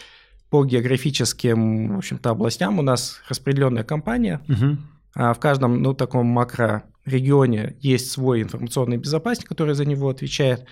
по 0.50 0.64
географическим, 0.64 1.94
в 1.94 1.98
общем-то, 1.98 2.30
областям 2.30 2.78
у 2.78 2.82
нас 2.82 3.20
распределенная 3.28 3.84
компания. 3.84 4.40
Угу. 4.48 4.76
А 5.14 5.32
в 5.32 5.38
каждом, 5.38 5.80
ну, 5.80 5.94
таком 5.94 6.26
макрорегионе 6.26 7.76
есть 7.80 8.10
свой 8.10 8.42
информационный 8.42 8.96
безопасник, 8.96 9.48
который 9.48 9.74
за 9.74 9.84
него 9.84 10.08
отвечает. 10.08 10.66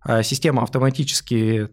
А 0.00 0.22
система 0.22 0.62
автоматически 0.62 1.68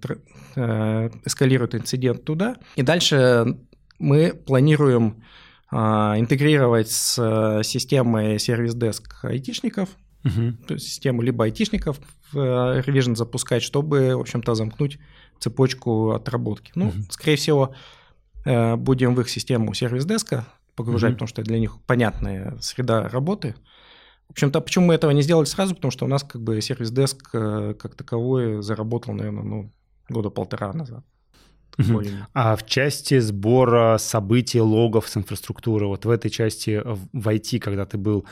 э, 0.56 1.10
эскалирует 1.26 1.76
инцидент 1.76 2.24
туда. 2.24 2.56
И 2.78 2.82
дальше 2.82 3.58
мы 4.00 4.34
планируем 4.34 5.24
а, 5.70 6.16
интегрировать 6.18 6.90
с 6.90 7.62
системой 7.64 8.40
сервис-деск 8.40 9.24
айтишников, 9.24 9.90
угу. 10.24 10.54
то 10.68 10.74
есть 10.74 10.88
систему 10.88 11.22
либо 11.22 11.46
айтишников 11.46 12.00
в 12.32 12.40
э, 12.40 12.82
Revision 12.82 13.16
запускать, 13.16 13.64
чтобы, 13.64 14.16
в 14.16 14.20
общем-то, 14.20 14.54
замкнуть 14.56 15.00
цепочку 15.42 16.12
отработки. 16.12 16.72
Ну, 16.76 16.88
угу. 16.88 16.98
скорее 17.10 17.36
всего, 17.36 17.74
э, 18.46 18.76
будем 18.78 19.16
в 19.16 19.22
их 19.22 19.30
систему 19.30 19.74
сервис-деска 19.74 20.46
погружать, 20.76 21.12
угу. 21.12 21.16
потому 21.16 21.28
что 21.28 21.44
для 21.44 21.60
них 21.60 21.82
понятная 21.86 22.58
среда 22.62 23.10
работы. 23.10 23.56
В 24.28 24.32
общем-то, 24.32 24.62
почему 24.62 24.86
мы 24.86 24.94
этого 24.94 25.12
не 25.12 25.24
сделали 25.24 25.46
сразу? 25.46 25.76
Потому 25.76 25.92
что 25.92 26.06
у 26.06 26.08
нас 26.08 26.24
как 26.24 26.42
бы 26.42 26.62
сервис-деск 26.62 27.30
э, 27.34 27.76
как 27.78 27.96
таковой 27.96 28.62
заработал, 28.62 29.14
наверное, 29.14 29.44
ну, 29.44 29.74
года 30.08 30.30
полтора 30.30 30.72
назад. 30.72 31.04
А 32.34 32.56
в 32.56 32.66
части 32.66 33.20
сбора 33.20 33.98
событий, 33.98 34.60
логов 34.60 35.08
с 35.08 35.18
инфраструктуры, 35.18 35.88
вот 35.88 36.06
в 36.06 36.10
этой 36.10 36.30
части 36.30 36.82
в 36.86 37.28
IT, 37.28 37.60
когда 37.60 37.86
ты 37.86 37.98
был, 37.98 38.26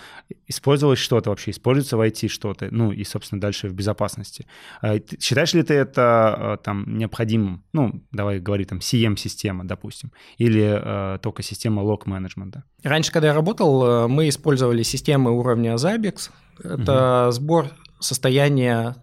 использовалось 0.47 0.99
что-то 0.99 1.29
вообще? 1.29 1.51
Используется 1.51 1.97
в 1.97 2.01
IT 2.01 2.27
что-то? 2.27 2.67
Ну 2.71 2.91
и, 2.91 3.03
собственно, 3.03 3.41
дальше 3.41 3.69
в 3.69 3.73
безопасности. 3.73 4.45
А, 4.81 4.99
считаешь 5.19 5.53
ли 5.53 5.63
ты 5.63 5.73
это 5.73 6.01
а, 6.03 6.57
там 6.57 6.97
необходимым? 6.97 7.63
Ну, 7.73 8.03
давай 8.11 8.39
говори 8.39 8.65
там 8.65 8.79
CM-система, 8.79 9.65
допустим, 9.65 10.11
или 10.37 10.79
э, 10.81 11.19
только 11.19 11.43
система 11.43 11.81
лог-менеджмента? 11.81 12.63
Раньше, 12.83 13.11
когда 13.11 13.29
я 13.29 13.33
работал, 13.33 13.85
э, 13.85 14.07
мы 14.07 14.29
использовали 14.29 14.83
системы 14.83 15.31
уровня 15.31 15.75
Zabbix. 15.75 16.29
Это 16.63 17.25
угу. 17.25 17.31
сбор 17.31 17.67
состояния 17.99 18.95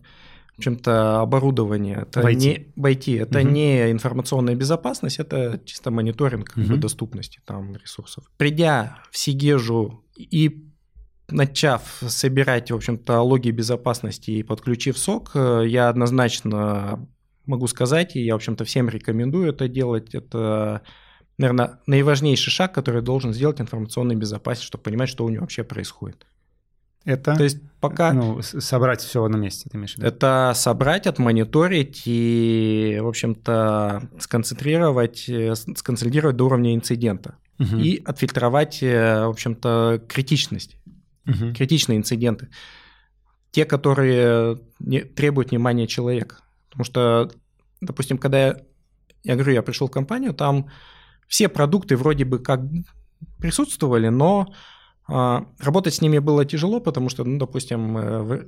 в 0.56 0.58
общем-то, 0.58 1.20
оборудование. 1.20 2.06
Это 2.08 2.22
в 2.22 2.24
IT. 2.24 2.34
не 2.34 2.66
в 2.76 2.86
IT, 2.86 3.22
это 3.22 3.40
угу. 3.40 3.48
не 3.48 3.90
информационная 3.90 4.54
безопасность, 4.54 5.18
это 5.18 5.60
чисто 5.66 5.90
мониторинг 5.90 6.48
как 6.48 6.64
угу. 6.64 6.72
бы, 6.72 6.76
доступности 6.78 7.40
там 7.44 7.76
ресурсов. 7.76 8.24
Придя 8.38 8.98
в 9.10 9.18
Сигежу 9.18 10.02
и 10.16 10.66
начав 11.28 11.82
собирать, 12.08 12.70
в 12.70 12.74
общем-то, 12.74 13.20
логи 13.20 13.50
безопасности 13.50 14.30
и 14.30 14.42
подключив 14.42 14.96
сок, 14.96 15.32
э, 15.34 15.64
я 15.66 15.90
однозначно 15.90 17.06
могу 17.44 17.66
сказать, 17.66 18.16
и 18.16 18.24
я, 18.24 18.34
в 18.34 18.36
общем-то, 18.36 18.64
всем 18.64 18.88
рекомендую 18.88 19.50
это 19.50 19.68
делать. 19.68 20.14
Это, 20.14 20.82
наверное, 21.36 21.80
наиважнейший 21.86 22.50
шаг, 22.50 22.72
который 22.72 23.02
должен 23.02 23.34
сделать 23.34 23.60
информационный 23.60 24.14
безопасник, 24.14 24.64
чтобы 24.64 24.84
понимать, 24.84 25.08
что 25.08 25.24
у 25.24 25.28
него 25.28 25.42
вообще 25.42 25.64
происходит. 25.64 26.26
Это, 27.06 27.36
То 27.36 27.44
есть 27.44 27.58
пока 27.80 28.12
ну, 28.12 28.42
собрать 28.42 29.00
все 29.00 29.22
одном 29.22 29.40
месте, 29.40 29.70
ты 29.70 29.76
имеешь 29.76 29.94
в 29.94 29.98
виду? 29.98 30.08
это 30.08 30.52
собрать, 30.56 31.06
отмониторить 31.06 32.02
и, 32.04 32.98
в 33.00 33.06
общем-то, 33.06 34.10
сконцентрировать, 34.18 35.28
э, 35.28 35.54
сконсолидировать 35.54 36.36
до 36.36 36.46
уровня 36.46 36.74
инцидента 36.74 37.36
Мгм. 37.58 37.78
и 37.78 38.02
отфильтровать, 38.04 38.82
э, 38.82 39.24
в 39.24 39.30
общем-то, 39.30 40.02
критичность, 40.08 40.76
Мгм. 41.24 41.54
критичные 41.54 41.96
инциденты. 41.98 42.48
Те, 43.52 43.64
которые 43.64 44.60
не, 44.80 45.02
требуют 45.02 45.52
внимания 45.52 45.86
человека. 45.86 46.38
Потому 46.70 46.84
что, 46.84 47.30
допустим, 47.80 48.18
когда 48.18 48.48
я, 48.48 48.56
я 49.22 49.34
говорю, 49.34 49.52
я 49.52 49.62
пришел 49.62 49.86
в 49.86 49.92
компанию, 49.92 50.34
там 50.34 50.68
все 51.28 51.48
продукты 51.48 51.96
вроде 51.96 52.24
бы 52.24 52.40
как 52.40 52.60
присутствовали, 53.38 54.08
но 54.08 54.52
работать 55.08 55.94
с 55.94 56.00
ними 56.00 56.18
было 56.18 56.44
тяжело, 56.44 56.80
потому 56.80 57.08
что, 57.08 57.24
ну, 57.24 57.38
допустим, 57.38 57.96
э, 57.96 58.22
в 58.22 58.44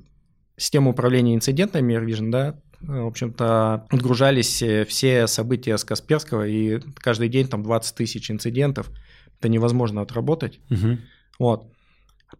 систему 0.56 0.90
управления 0.90 1.34
инцидентами 1.34 1.94
AirVision, 1.94 2.30
да, 2.30 2.60
э, 2.80 3.00
в 3.00 3.06
общем-то, 3.06 3.86
отгружались 3.88 4.60
э, 4.62 4.84
все 4.84 5.26
события 5.26 5.78
с 5.78 5.84
Касперского, 5.84 6.46
и 6.46 6.80
каждый 6.96 7.28
день 7.28 7.48
там 7.48 7.62
20 7.62 7.94
тысяч 7.94 8.30
инцидентов. 8.30 8.90
Это 9.38 9.48
невозможно 9.48 10.00
отработать. 10.00 10.60
Мгм. 10.68 11.00
Вот. 11.38 11.70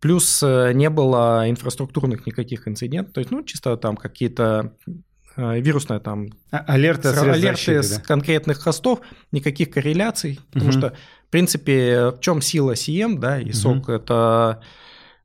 Плюс 0.01 0.43
не 0.43 0.91
было 0.91 1.49
инфраструктурных 1.49 2.27
никаких 2.27 2.69
инцидентов, 2.69 3.15
то 3.15 3.21
есть, 3.21 3.31
ну, 3.31 3.43
чисто 3.43 3.77
там 3.77 3.97
какие-то 3.97 4.77
э, 5.37 5.61
вирусные 5.61 6.01
там 6.01 6.29
А- 6.51 6.64
Алерты, 6.67 7.09
средств 7.11 7.23
алерты 7.25 7.51
защиты, 7.51 7.83
с 7.83 7.97
да? 7.99 8.03
конкретных 8.03 8.59
хостов, 8.59 9.01
никаких 9.33 9.71
корреляций, 9.71 10.41
потому 10.53 10.71
Мгм. 10.71 10.79
что, 10.79 10.93
в 11.27 11.31
принципе, 11.31 12.11
в 12.11 12.21
чем 12.21 12.41
сила 12.41 12.73
CM, 12.73 13.19
да, 13.19 13.41
и 13.41 13.51
SOC, 13.51 13.91
это 13.93 14.61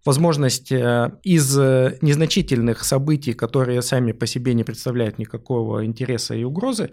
возможность 0.05 0.69
э, 0.71 1.11
из 1.23 1.57
э, 1.57 1.97
незначительных 2.01 2.83
событий, 2.83 3.31
которые 3.33 3.81
сами 3.81 4.11
по 4.11 4.27
себе 4.27 4.53
не 4.53 4.65
представляют 4.65 5.17
никакого 5.17 5.85
интереса 5.85 6.35
и 6.35 6.43
угрозы, 6.43 6.91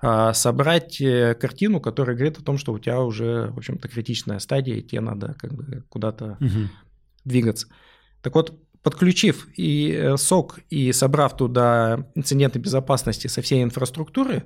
а, 0.00 0.34
собрать 0.34 1.00
э, 1.00 1.34
картину, 1.34 1.80
которая 1.80 2.14
говорит 2.14 2.38
о 2.38 2.42
том, 2.42 2.58
что 2.58 2.72
у 2.74 2.78
тебя 2.78 3.00
уже, 3.00 3.48
в 3.52 3.56
общем-то, 3.56 3.88
критичная 3.88 4.38
стадия, 4.38 4.74
и 4.76 4.82
тебе 4.82 5.00
надо 5.00 5.34
как 5.40 5.54
бы 5.54 5.82
куда-то 5.88 6.36
Мгм. 6.40 6.68
двигаться. 7.24 7.68
Так 8.20 8.34
вот, 8.34 8.52
подключив 8.82 9.48
и 9.56 9.92
э, 9.92 10.16
сок, 10.16 10.58
и 10.70 10.92
собрав 10.92 11.36
туда 11.36 12.06
инциденты 12.14 12.58
безопасности 12.58 13.28
со 13.28 13.40
всей 13.42 13.62
инфраструктуры, 13.62 14.44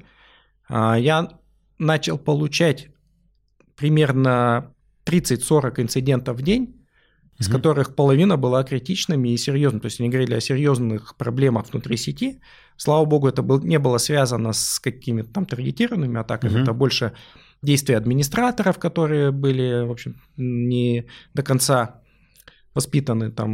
а, 0.68 0.99
я 0.99 1.38
начал 1.79 2.18
получать 2.18 2.88
примерно 3.77 4.75
30-40 5.05 5.81
инцидентов 5.81 6.37
в 6.38 6.42
день, 6.42 6.83
из 7.38 7.49
Мгм. 7.49 7.57
которых 7.57 7.94
половина 7.94 8.37
была 8.37 8.64
критичными 8.64 9.29
и 9.29 9.37
серьезными. 9.37 9.81
То 9.81 9.87
есть 9.87 10.01
они 10.01 10.09
говорили 10.09 10.35
о 10.35 10.40
серьезных 10.40 11.16
проблемах 11.16 11.66
внутри 11.70 11.96
сети. 11.96 12.40
Слава 12.77 13.05
богу, 13.05 13.29
это 13.29 13.42
был, 13.42 13.61
не 13.61 13.79
было 13.79 13.99
связано 13.99 14.53
с 14.53 14.81
какими-то 14.81 15.31
там 15.33 15.44
таргетированными 15.46 16.18
атаками, 16.18 16.53
Мгм. 16.53 16.62
это 16.62 16.72
больше 16.72 17.12
действия 17.62 17.96
администраторов, 17.99 18.79
которые 18.79 19.33
были, 19.33 19.87
в 19.87 19.90
общем, 19.90 20.20
не 20.37 21.07
до 21.35 21.42
конца 21.42 22.01
воспитаны, 22.77 23.31
там 23.33 23.51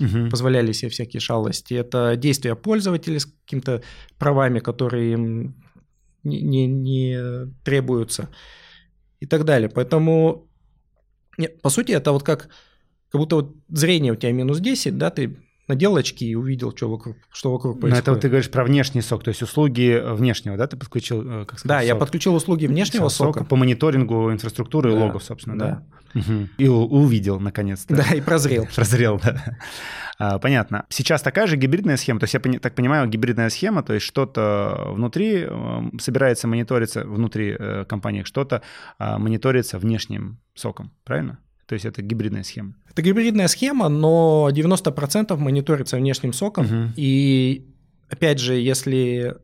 Мгм. 0.00 0.30
позволяли 0.30 0.72
себе 0.72 0.90
всякие 0.90 1.20
шалости. 1.20 1.74
Это 1.74 2.16
действия 2.16 2.54
пользователей 2.54 3.18
с 3.18 3.26
какими-то 3.26 3.82
правами, 4.18 4.60
которые 4.60 5.12
им 5.12 5.54
не, 6.24 6.42
не- 6.42 6.66
не 6.66 7.18
требуются 7.64 8.28
и 9.20 9.26
так 9.26 9.44
далее. 9.44 9.68
Поэтому, 9.68 10.46
не, 11.38 11.48
по 11.48 11.70
сути, 11.70 11.92
это 11.92 12.12
вот 12.12 12.22
как, 12.22 12.48
как 13.10 13.20
будто 13.20 13.36
вот 13.36 13.56
зрение 13.68 14.12
у 14.12 14.16
тебя 14.16 14.32
минус 14.32 14.60
10, 14.60 14.98
да, 14.98 15.10
ты 15.10 15.36
надел 15.68 15.96
очки 15.96 16.26
и 16.28 16.34
увидел, 16.34 16.74
что 16.74 16.88
вокруг, 16.90 17.16
что 17.30 17.52
вокруг 17.52 17.76
Но 17.76 17.80
происходит. 17.82 18.02
это 18.02 18.10
вот 18.12 18.20
ты 18.20 18.28
говоришь 18.28 18.50
про 18.50 18.64
внешний 18.64 19.02
сок, 19.02 19.22
то 19.22 19.28
есть 19.28 19.42
услуги 19.42 20.02
внешнего, 20.14 20.56
да, 20.56 20.66
ты 20.66 20.76
подключил, 20.76 21.20
э, 21.22 21.44
как 21.44 21.58
сказать, 21.58 21.68
да, 21.68 21.80
я 21.82 21.92
сок? 21.92 22.00
подключил 22.00 22.34
услуги 22.34 22.66
внешнего 22.66 23.08
Сока 23.08 23.40
сока. 23.40 23.44
по 23.44 23.56
мониторингу 23.56 24.32
инфраструктуры 24.32 24.90
и 24.92 24.94
Да, 24.94 25.00
логов, 25.04 25.22
собственно, 25.22 25.58
да. 25.58 25.66
да. 26.14 26.20
Мгм. 26.20 26.48
И 26.56 26.66
увидел, 26.66 27.38
наконец-то. 27.38 27.94
Да, 27.94 28.14
и 28.14 28.20
прозрел. 28.22 28.66
Прозрел, 28.74 29.20
да. 29.22 29.58
А, 30.18 30.38
Понятно. 30.38 30.86
Сейчас 30.88 31.20
такая 31.22 31.46
же 31.46 31.56
гибридная 31.56 31.96
схема, 31.98 32.18
то 32.18 32.24
есть 32.24 32.34
я 32.34 32.40
так 32.58 32.74
понимаю, 32.74 33.06
гибридная 33.08 33.50
схема, 33.50 33.82
то 33.82 33.92
есть 33.92 34.06
что-то 34.06 34.88
внутри 34.92 35.44
э, 35.46 35.80
собирается 36.00 36.48
мониториться, 36.48 37.04
внутри 37.04 37.54
э, 37.58 37.84
компании 37.84 38.22
что-то 38.24 38.62
а, 38.98 39.18
мониторится 39.18 39.78
внешним 39.78 40.38
соком, 40.54 40.92
правильно? 41.04 41.38
То 41.68 41.74
есть 41.74 41.84
это 41.84 42.00
гибридная 42.00 42.44
схема. 42.44 42.74
Это 42.90 43.02
гибридная 43.02 43.46
схема, 43.46 43.90
но 43.90 44.48
90% 44.50 45.36
мониторится 45.36 45.98
внешним 45.98 46.32
соком. 46.32 46.64
Мгм. 46.64 46.94
И 46.96 47.66
опять 48.08 48.38
же, 48.38 48.54
если 48.54 49.36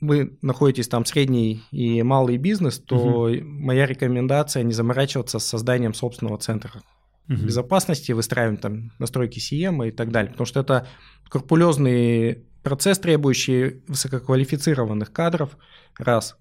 вы 0.00 0.38
находитесь 0.40 0.88
там 0.88 1.04
средний 1.04 1.62
и 1.70 2.02
малый 2.02 2.38
бизнес, 2.38 2.78
то 2.78 3.30
моя 3.42 3.84
рекомендация 3.84 4.62
не 4.62 4.72
заморачиваться 4.72 5.38
с 5.38 5.44
созданием 5.44 5.92
собственного 5.92 6.38
центра 6.38 6.82
Мгм. 7.26 7.44
безопасности, 7.44 8.12
выстраиваем 8.12 8.56
там 8.56 8.92
настройки 8.98 9.38
CM 9.38 9.86
и 9.86 9.90
так 9.90 10.10
далее. 10.10 10.30
Потому 10.30 10.46
что 10.46 10.60
это 10.60 10.86
скрупулезный 11.26 12.44
процесс, 12.62 12.98
требующий 12.98 13.82
высококвалифицированных 13.86 15.12
кадров, 15.12 15.58
раз. 15.98 16.38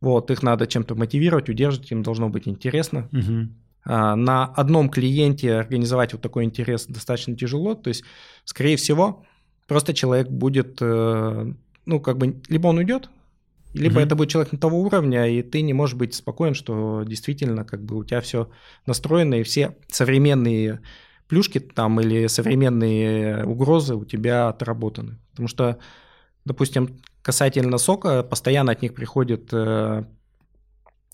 Вот, 0.00 0.30
их 0.30 0.42
надо 0.42 0.66
чем-то 0.66 0.94
мотивировать, 0.94 1.50
удерживать, 1.50 1.92
им 1.92 2.02
должно 2.02 2.30
быть 2.30 2.48
интересно. 2.48 3.10
Мгм. 3.12 3.56
А, 3.84 4.14
на 4.16 4.44
одном 4.46 4.88
клиенте 4.88 5.54
организовать 5.54 6.12
вот 6.12 6.22
такой 6.22 6.44
интерес 6.44 6.86
достаточно 6.86 7.36
тяжело. 7.36 7.74
То 7.74 7.88
есть, 7.88 8.04
скорее 8.44 8.76
всего, 8.76 9.24
просто 9.66 9.94
человек 9.94 10.28
будет, 10.28 10.78
э, 10.80 11.52
ну, 11.86 12.00
как 12.00 12.18
бы, 12.18 12.40
либо 12.48 12.68
он 12.68 12.78
уйдет, 12.78 13.10
либо 13.74 13.94
Мгм. 13.94 14.04
это 14.04 14.14
будет 14.16 14.28
человек 14.30 14.52
не 14.52 14.58
того 14.58 14.80
уровня, 14.80 15.26
и 15.26 15.42
ты 15.42 15.62
не 15.62 15.72
можешь 15.72 15.96
быть 15.96 16.14
спокоен, 16.14 16.54
что 16.54 17.02
действительно, 17.04 17.64
как 17.64 17.82
бы, 17.82 17.96
у 17.96 18.04
тебя 18.04 18.20
все 18.20 18.50
настроено, 18.86 19.36
и 19.36 19.42
все 19.42 19.76
современные 19.88 20.80
плюшки 21.26 21.58
там 21.58 21.98
или 22.00 22.26
современные 22.26 23.44
угрозы 23.46 23.94
у 23.94 24.04
тебя 24.04 24.48
отработаны. 24.48 25.18
Потому 25.30 25.48
что, 25.48 25.78
допустим, 26.44 27.00
касательно 27.22 27.78
сока, 27.78 28.22
постоянно 28.22 28.72
от 28.72 28.82
них 28.82 28.94
приходят 28.94 29.48
э, 29.52 30.04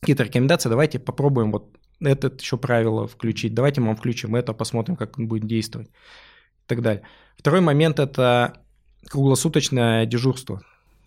какие-то 0.01 0.25
рекомендации, 0.25 0.69
давайте 0.69 0.99
попробуем 0.99 1.53
вот 1.53 1.78
это 2.01 2.33
еще 2.39 2.57
правило 2.57 3.07
включить, 3.07 3.55
давайте 3.55 3.81
мы 3.81 3.89
вам 3.89 3.97
включим 3.97 4.37
это, 4.37 4.53
посмотрим, 4.53 4.97
как 4.97 5.19
он 5.19 5.29
будет 5.29 5.47
действовать 5.47 5.89
и 5.89 6.67
так 6.67 6.83
далее. 6.83 7.03
Второй 7.37 7.61
момент– 7.61 7.99
это 8.01 8.61
круглосуточное 9.09 10.07
дежурство. 10.07 10.63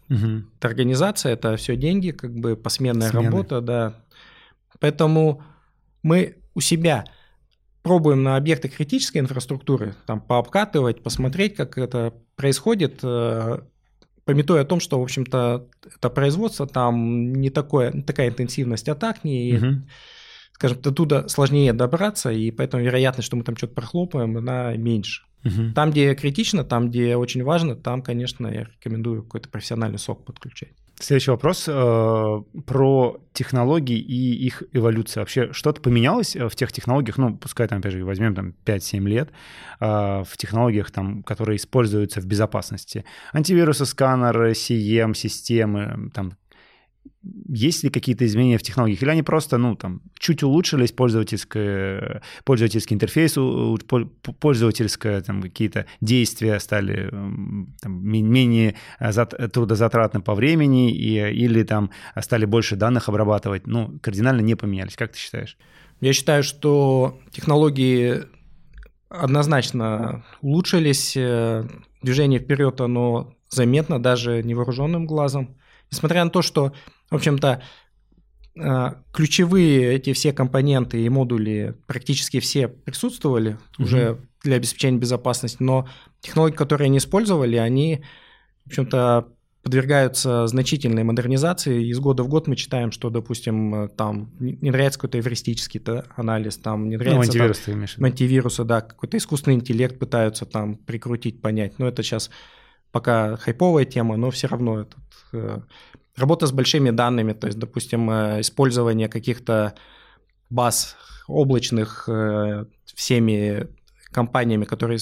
Мгм. 0.10 0.50
Это 0.58 0.68
организация, 0.68 1.34
это 1.34 1.56
все 1.56 1.76
деньги, 1.76 2.12
как 2.12 2.34
бы 2.34 2.56
посменная 2.56 3.10
Смены. 3.10 3.26
работа, 3.26 3.62
да. 3.62 3.96
Поэтому 4.80 5.44
мы 6.04 6.38
у 6.54 6.62
себя 6.62 7.06
пробуем 7.82 8.24
на 8.24 8.36
объекты 8.36 8.68
критической 8.68 9.22
инфраструктуры 9.22 9.96
там 10.06 10.22
пообкатывать, 10.22 11.02
посмотреть, 11.02 11.56
как 11.56 11.78
это 11.78 12.14
происходит, 12.36 13.00
э, 13.04 13.60
пометуя 14.26 14.62
о 14.62 14.66
том, 14.66 14.80
что, 14.80 15.00
в 15.00 15.04
общем-то, 15.04 15.68
это 15.96 16.10
производство, 16.10 16.68
там 16.68 17.34
не, 17.34 17.50
такое, 17.50 17.92
не 17.92 18.04
такая 18.04 18.30
интенсивность 18.30 18.90
атак, 18.90 19.24
не, 19.24 19.54
Мгм. 19.54 19.88
Скажем, 20.62 20.80
до 20.80 20.92
туда 20.92 21.28
сложнее 21.28 21.74
добраться, 21.74 22.30
и 22.30 22.52
поэтому 22.52 22.84
вероятность, 22.84 23.26
что 23.26 23.36
мы 23.36 23.44
там 23.44 23.58
что-то 23.58 23.74
прохлопаем, 23.74 24.38
она 24.38 24.76
меньше. 24.78 25.24
Мгм. 25.44 25.74
Там, 25.74 25.90
где 25.90 26.14
критично, 26.14 26.64
там, 26.64 26.92
где 26.92 27.16
очень 27.16 27.44
важно, 27.44 27.76
там, 27.76 28.04
конечно, 28.04 28.46
я 28.46 28.66
рекомендую 28.66 29.24
какой-то 29.24 29.50
профессиональный 29.50 29.98
сок 29.98 30.24
подключать. 30.24 30.74
Следующий 31.00 31.32
вопрос 31.32 31.66
э, 31.68 32.42
про 32.68 33.20
технологии 33.34 33.98
и 33.98 34.46
их 34.46 34.62
эволюцию. 34.72 35.22
Вообще 35.24 35.52
что-то 35.52 35.82
поменялось 35.82 36.36
э, 36.36 36.48
в 36.48 36.56
тех 36.56 36.72
технологиях, 36.72 37.18
ну, 37.18 37.36
пускай 37.36 37.68
там, 37.68 37.80
опять 37.80 37.94
же, 37.94 38.06
возьмем 38.06 38.36
там 38.36 38.54
5-7 38.64 39.00
лет, 39.08 39.32
э, 39.80 39.86
в 40.24 40.38
технологиях, 40.38 40.92
там, 40.92 41.24
которые 41.24 41.56
используются 41.58 42.22
в 42.22 42.28
безопасности. 42.28 43.04
Антивирусы, 43.34 43.88
сканеры, 43.88 44.52
CM, 44.52 45.16
системы, 45.16 46.12
там, 46.14 46.34
есть 47.48 47.84
ли 47.84 47.90
какие-то 47.90 48.26
изменения 48.26 48.58
в 48.58 48.64
технологиях? 48.64 49.02
Или 49.04 49.12
они 49.12 49.24
просто, 49.24 49.58
ну, 49.58 49.76
там, 49.76 50.02
чуть 50.18 50.44
улучшились, 50.44 50.92
пользовательский 50.92 52.96
интерфейс, 52.96 53.38
у- 53.38 53.74
у- 53.74 53.78
пол- 53.78 54.10
пользовательское, 54.40 55.22
там, 55.22 55.42
какие-то 55.42 55.86
действия 56.02 56.60
стали 56.60 57.10
там, 57.10 58.04
ме- 58.04 58.22
менее 58.22 58.76
э, 59.00 59.12
зат- 59.12 59.48
трудозатратны 59.50 60.22
по 60.22 60.36
времени 60.36 60.92
и, 60.92 61.32
или 61.32 61.64
там 61.64 61.92
стали 62.22 62.46
больше 62.46 62.76
данных 62.76 63.10
обрабатывать? 63.10 63.68
Ну, 63.68 64.00
кардинально 64.02 64.42
не 64.42 64.56
поменялись. 64.56 64.96
Как 64.96 65.12
ты 65.12 65.20
считаешь? 65.20 65.58
Я 66.00 66.14
считаю, 66.14 66.44
что 66.44 67.20
технологии 67.32 68.24
однозначно 69.10 70.24
улучшились, 70.42 71.14
э, 71.16 71.68
движение 72.02 72.40
вперед, 72.40 72.82
оно 72.82 73.36
заметно 73.50 74.02
даже 74.02 74.42
невооруженным 74.42 75.06
глазом. 75.06 75.58
Несмотря 75.92 76.24
на 76.24 76.30
то, 76.30 76.42
что, 76.42 76.74
в 77.10 77.16
общем-то, 77.16 77.62
а, 78.60 78.98
ключевые 79.14 79.94
эти 79.94 80.14
все 80.14 80.34
компоненты 80.34 81.02
и 81.02 81.10
модули 81.10 81.76
практически 81.88 82.40
все 82.40 82.68
присутствовали 82.68 83.58
угу. 83.78 83.86
уже 83.86 84.18
для 84.44 84.56
обеспечения 84.56 84.98
безопасности, 84.98 85.58
но 85.60 85.88
технологии, 86.20 86.56
которые 86.56 86.88
они 86.88 86.98
использовали, 86.98 87.58
они, 87.58 88.04
в 88.66 88.68
общем-то, 88.68 89.28
подвергаются 89.64 90.48
значительной 90.48 91.04
модернизации. 91.04 91.88
Из 91.88 92.00
года 92.00 92.24
в 92.24 92.28
год 92.28 92.48
мы 92.48 92.56
читаем, 92.56 92.92
что, 92.92 93.10
допустим, 93.10 93.90
там 93.96 94.32
не 94.40 94.72
нравится 94.72 95.00
какой-то 95.00 95.20
эвристический 95.20 95.82
анализ, 96.16 96.58
там 96.58 96.90
не 96.90 96.98
нравится... 96.98 97.16
Ну, 97.16 97.22
антивирус 97.22 97.58
там, 97.58 97.66
ты 97.66 97.72
имеешь 97.74 97.98
Антивирусы, 98.00 98.64
да, 98.64 98.82
какой-то 98.82 99.18
искусственный 99.18 99.58
интеллект 99.58 100.00
пытаются 100.00 100.46
там 100.46 100.76
прикрутить, 100.78 101.42
понять. 101.42 101.78
Но 101.78 101.88
это 101.88 102.02
сейчас 102.02 102.32
пока 102.92 103.38
хайповая 103.38 103.86
тема, 103.86 104.18
но 104.18 104.32
все 104.32 104.48
равно 104.48 104.82
этот, 104.82 105.00
э, 105.34 105.60
работа 106.16 106.48
с 106.48 106.52
большими 106.52 106.92
данными, 106.92 107.34
то 107.34 107.48
есть, 107.48 107.60
допустим, 107.60 108.10
э, 108.10 108.42
использование 108.42 109.08
каких-то 109.08 109.74
баз 110.50 110.96
облачных 111.28 112.06
э, 112.08 112.66
всеми 112.86 113.68
компаниями, 114.12 114.66
которые 114.66 115.00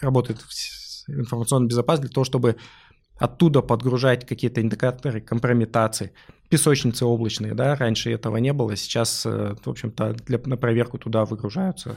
работают 0.00 0.40
в 0.40 1.10
информационной 1.10 1.68
безопасности, 1.68 2.08
для 2.08 2.14
того, 2.14 2.24
чтобы 2.24 2.56
оттуда 3.16 3.62
подгружать 3.62 4.26
какие-то 4.26 4.60
индикаторы 4.60 5.20
компрометации. 5.20 6.12
Песочницы 6.50 7.06
облачные, 7.06 7.54
да, 7.54 7.74
раньше 7.76 8.10
этого 8.12 8.36
не 8.38 8.52
было, 8.52 8.76
сейчас, 8.76 9.24
в 9.24 9.66
общем-то, 9.66 10.14
для, 10.26 10.40
на 10.44 10.56
проверку 10.56 10.98
туда 10.98 11.24
выгружаются. 11.24 11.94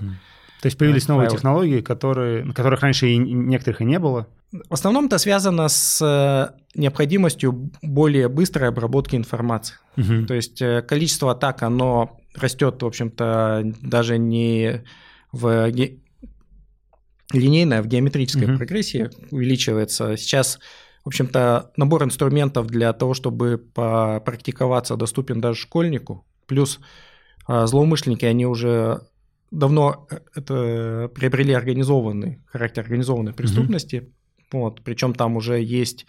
То 0.61 0.67
есть 0.67 0.77
появились 0.77 1.07
новые 1.07 1.29
технологии, 1.29 1.81
которые, 1.81 2.51
которых 2.53 2.81
раньше 2.81 3.09
и 3.09 3.17
некоторых 3.17 3.81
и 3.81 3.85
не 3.85 3.99
было? 3.99 4.27
В 4.51 4.73
основном 4.73 5.05
это 5.05 5.17
связано 5.17 5.67
с 5.67 6.01
э, 6.01 6.57
необходимостью 6.73 7.71
более 7.81 8.27
быстрой 8.27 8.69
обработки 8.69 9.15
информации. 9.15 9.75
Угу. 9.97 10.25
То 10.25 10.33
есть 10.33 10.61
э, 10.61 10.81
количество 10.81 11.31
атак, 11.31 11.63
оно 11.63 12.19
растет, 12.33 12.81
в 12.81 12.85
общем-то, 12.85 13.63
даже 13.81 14.17
не 14.17 14.83
в 15.31 15.71
линейной, 17.33 17.79
а 17.79 17.81
в 17.81 17.87
геометрической 17.87 18.49
угу. 18.49 18.57
прогрессии 18.57 19.09
увеличивается. 19.31 20.17
Сейчас 20.17 20.59
в 21.03 21.07
общем-то, 21.07 21.71
набор 21.77 22.03
инструментов 22.03 22.67
для 22.67 22.91
того, 22.91 23.13
чтобы 23.13 23.57
попрактиковаться, 23.57 24.97
доступен 24.97 25.39
даже 25.39 25.57
школьнику. 25.61 26.25
Плюс 26.47 26.81
а, 27.47 27.65
злоумышленники, 27.65 28.25
они 28.25 28.45
уже 28.45 29.03
давно 29.51 30.07
э, 30.09 30.19
это 30.35 31.11
приобрели 31.13 31.53
организованный 31.53 32.39
характер 32.47 32.83
организованной 32.83 33.33
преступности. 33.33 33.95
Mm-hmm. 33.95 34.11
Вот, 34.51 34.81
причем 34.83 35.13
там 35.13 35.35
уже 35.35 35.61
есть, 35.61 36.05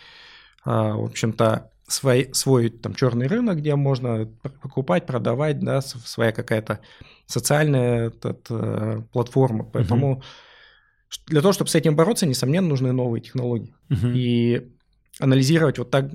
а, 0.65 0.95
в 0.95 1.05
общем-то, 1.07 1.71
свой, 1.89 2.29
свой 2.33 2.69
там 2.69 2.95
черный 2.95 3.27
рынок, 3.27 3.59
где 3.59 3.75
можно 3.75 4.27
покупать, 4.43 5.07
продавать, 5.07 5.59
да, 5.61 5.81
своя 5.81 6.33
какая-то 6.33 6.81
социальная 7.27 8.09
этот, 8.09 8.47
э, 8.51 9.03
платформа. 9.13 9.65
Поэтому 9.65 10.17
mm-hmm. 10.17 11.21
для 11.29 11.41
того, 11.41 11.53
чтобы 11.53 11.71
с 11.71 11.75
этим 11.75 11.97
бороться, 11.97 12.27
несомненно, 12.27 12.69
нужны 12.69 12.93
новые 12.93 13.23
технологии. 13.23 13.75
Mm-hmm. 13.91 14.13
И 14.15 14.71
анализировать 15.19 15.79
вот 15.79 15.91
так, 15.91 16.11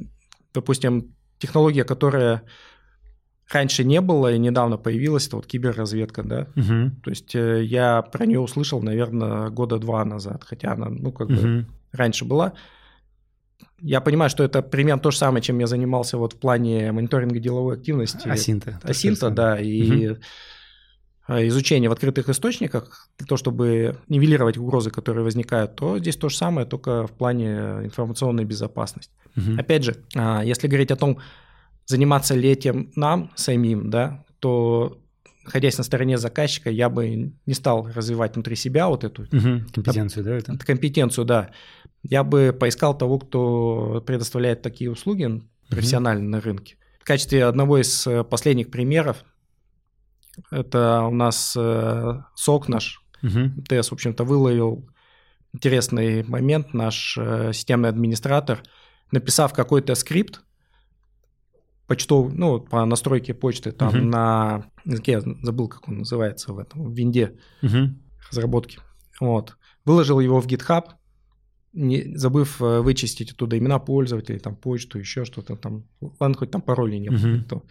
допустим, 0.53 1.13
технология, 1.39 1.83
которая 1.83 2.43
раньше 3.51 3.83
не 3.83 4.01
было 4.01 4.33
и 4.33 4.39
недавно 4.39 4.77
появилась, 4.77 5.27
это 5.27 5.37
вот 5.37 5.45
киберразведка, 5.45 6.23
да. 6.23 6.47
Угу. 6.55 7.01
То 7.03 7.09
есть 7.09 7.35
э, 7.35 7.63
я 7.63 8.01
про 8.01 8.25
нее 8.25 8.39
услышал, 8.39 8.81
наверное, 8.81 9.49
года 9.49 9.77
два 9.77 10.03
назад, 10.05 10.43
хотя 10.43 10.73
она, 10.73 10.89
ну, 10.89 11.11
как 11.11 11.29
угу. 11.29 11.35
бы 11.35 11.65
раньше 11.91 12.25
была. 12.25 12.53
Я 13.79 14.01
понимаю, 14.01 14.29
что 14.29 14.43
это 14.43 14.61
примерно 14.61 15.01
то 15.01 15.11
же 15.11 15.17
самое, 15.17 15.43
чем 15.43 15.59
я 15.59 15.67
занимался 15.67 16.17
вот 16.17 16.33
в 16.33 16.37
плане 16.37 16.91
мониторинга 16.91 17.39
деловой 17.39 17.75
активности. 17.75 18.27
Асинта. 18.27 18.79
Асинта, 18.83 19.29
да, 19.29 19.59
и 19.59 20.11
угу. 20.11 20.19
изучение 21.27 21.89
в 21.89 21.93
открытых 21.93 22.29
источниках, 22.29 23.09
для 23.17 23.27
того, 23.27 23.37
чтобы 23.37 23.97
нивелировать 24.07 24.57
угрозы, 24.57 24.89
которые 24.89 25.23
возникают, 25.25 25.75
то 25.75 25.99
здесь 25.99 26.15
то 26.15 26.29
же 26.29 26.37
самое, 26.37 26.65
только 26.65 27.07
в 27.07 27.11
плане 27.11 27.83
информационной 27.83 28.45
безопасности. 28.45 29.13
Угу. 29.35 29.59
Опять 29.59 29.83
же, 29.83 29.97
а, 30.15 30.43
если 30.43 30.67
говорить 30.67 30.91
о 30.91 30.95
том, 30.95 31.19
заниматься 31.85 32.35
ли 32.35 32.49
этим 32.49 32.91
нам 32.95 33.31
самим, 33.35 33.89
да, 33.89 34.25
то 34.39 34.99
находясь 35.43 35.77
на 35.77 35.83
стороне 35.83 36.17
заказчика, 36.17 36.69
я 36.69 36.89
бы 36.89 37.33
не 37.45 37.53
стал 37.53 37.87
развивать 37.93 38.35
внутри 38.35 38.55
себя 38.55 38.87
вот 38.87 39.03
эту 39.03 39.23
угу, 39.23 39.65
компетенцию, 39.73 40.23
да, 40.23 40.35
это? 40.35 40.57
компетенцию, 40.57 41.25
да. 41.25 41.51
Я 42.01 42.23
бы 42.23 42.55
поискал 42.57 42.97
того, 42.97 43.19
кто 43.19 44.03
предоставляет 44.05 44.61
такие 44.61 44.91
услуги 44.91 45.41
профессионально 45.69 46.23
угу. 46.23 46.31
на 46.31 46.41
рынке. 46.41 46.77
В 46.99 47.05
качестве 47.05 47.45
одного 47.45 47.81
из 47.81 48.07
э, 48.07 48.23
последних 48.23 48.71
примеров 48.71 49.25
это 50.51 51.01
у 51.01 51.13
нас 51.13 51.53
э, 51.57 52.21
сок 52.35 52.69
наш, 52.69 53.01
угу. 53.21 53.51
ТС, 53.67 53.89
в 53.89 53.93
общем-то, 53.93 54.23
выловил 54.23 54.89
интересный 55.53 56.23
момент. 56.23 56.73
Наш 56.73 57.17
э, 57.17 57.51
системный 57.53 57.89
администратор, 57.89 58.63
написав 59.11 59.53
какой-то 59.53 59.95
скрипт, 59.95 60.41
почтовый, 61.87 62.33
ну, 62.33 62.59
по 62.59 62.85
настройке 62.85 63.33
почты, 63.33 63.71
там 63.71 63.89
угу. 63.89 63.97
на 63.97 64.65
языке, 64.85 65.13
я 65.13 65.21
забыл, 65.21 65.67
как 65.67 65.87
он 65.87 65.99
называется 65.99 66.53
в 66.53 66.59
этом, 66.59 66.91
в 66.91 66.93
винде 66.93 67.37
угу. 67.61 67.95
разработки. 68.29 68.79
Вот. 69.19 69.57
Выложил 69.85 70.19
его 70.19 70.39
в 70.39 70.47
GitHub, 70.47 70.85
не, 71.73 72.15
забыв 72.15 72.61
э, 72.61 72.81
вычистить 72.81 73.31
оттуда 73.31 73.57
имена 73.57 73.79
пользователей, 73.79 74.39
там 74.39 74.55
почту, 74.55 74.99
еще 74.99 75.25
что-то 75.25 75.55
там. 75.55 75.85
Ладно, 76.19 76.37
хоть 76.37 76.51
там 76.51 76.61
паролей 76.61 76.99
не 76.99 77.09
было. 77.09 77.43
То. 77.49 77.63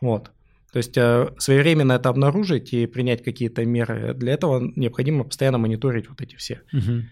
Вот. 0.00 0.30
То 0.72 0.76
есть 0.76 0.96
э, 0.96 1.34
своевременно 1.38 1.92
это 1.94 2.08
обнаружить 2.08 2.72
и 2.72 2.86
принять 2.86 3.24
какие-то 3.24 3.64
меры. 3.66 4.14
Для 4.14 4.34
этого 4.34 4.60
необходимо 4.76 5.24
постоянно 5.24 5.58
мониторить 5.58 6.08
вот 6.08 6.20
эти 6.20 6.36
все. 6.36 6.62
Угу. 6.72 7.02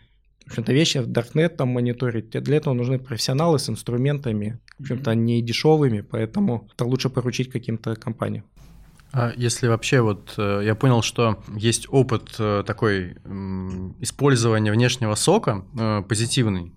В 0.45 0.51
общем-то, 0.51 0.73
вещи 0.73 0.99
в 0.99 1.09
Darknet 1.09 1.51
там 1.51 1.69
мониторить. 1.69 2.31
Для 2.31 2.57
этого 2.57 2.73
нужны 2.75 2.99
профессионалы 2.99 3.59
с 3.59 3.69
инструментами, 3.69 4.59
в 4.79 4.83
общем-то, 4.83 5.15
не 5.15 5.43
дешевыми, 5.43 6.01
поэтому 6.01 6.69
это 6.73 6.85
лучше 6.85 7.11
поручить 7.11 7.51
каким-то 7.51 7.97
компаниям. 7.97 8.45
А 9.13 9.33
если 9.37 9.69
вообще 9.69 10.01
вот 10.01 10.35
э, 10.37 10.63
я 10.65 10.75
понял, 10.75 11.03
что 11.03 11.43
есть 11.55 11.87
опыт 11.91 12.35
э, 12.39 12.63
такой 12.67 13.17
использования 14.01 14.71
внешнего 14.73 15.15
сока 15.15 15.65
позитивный, 16.09 16.73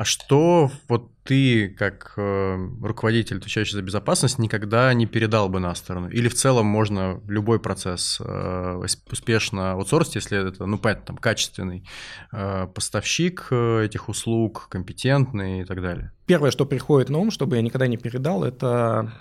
а 0.00 0.04
что 0.06 0.70
вот 0.88 1.10
ты, 1.24 1.68
как 1.68 2.14
э, 2.16 2.68
руководитель, 2.80 3.36
отвечающий 3.36 3.74
за 3.74 3.82
безопасность, 3.82 4.38
никогда 4.38 4.94
не 4.94 5.04
передал 5.04 5.50
бы 5.50 5.60
на 5.60 5.74
сторону? 5.74 6.08
Или 6.08 6.28
в 6.28 6.34
целом 6.34 6.64
можно 6.64 7.20
любой 7.28 7.60
процесс 7.60 8.18
э, 8.18 8.82
успешно 9.12 9.72
аутсорсить, 9.72 10.14
если 10.14 10.48
это, 10.48 10.64
ну, 10.64 10.78
понятно, 10.78 11.04
там, 11.04 11.16
качественный 11.18 11.84
э, 12.32 12.66
поставщик 12.74 13.52
этих 13.52 14.08
услуг, 14.08 14.68
компетентный 14.70 15.60
и 15.60 15.64
так 15.64 15.82
далее? 15.82 16.12
Первое, 16.24 16.50
что 16.50 16.64
приходит 16.64 17.10
на 17.10 17.18
ум, 17.18 17.30
чтобы 17.30 17.56
я 17.56 17.62
никогда 17.62 17.86
не 17.86 17.98
передал, 17.98 18.42
это 18.42 19.12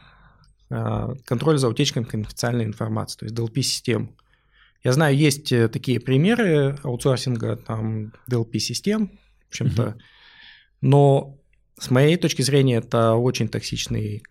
контроль 0.70 1.58
за 1.58 1.68
утечками 1.68 2.06
конфиденциальной 2.06 2.64
информации, 2.64 3.18
то 3.18 3.26
есть 3.26 3.36
DLP-систем. 3.36 4.16
Я 4.86 4.94
знаю, 4.94 5.18
есть 5.18 5.50
такие 5.72 6.00
примеры 6.00 6.78
аутсорсинга, 6.84 7.58
там, 7.58 8.14
DLP-систем, 8.32 9.08
в 9.08 9.50
общем-то, 9.50 9.84
uh-huh. 9.84 10.02
Но 10.82 11.38
с 11.78 11.90
моей 11.90 12.18
точки 12.18 12.42
зрения, 12.42 12.78
это 12.78 13.14
очень 13.14 13.48
токсичный 13.48 14.24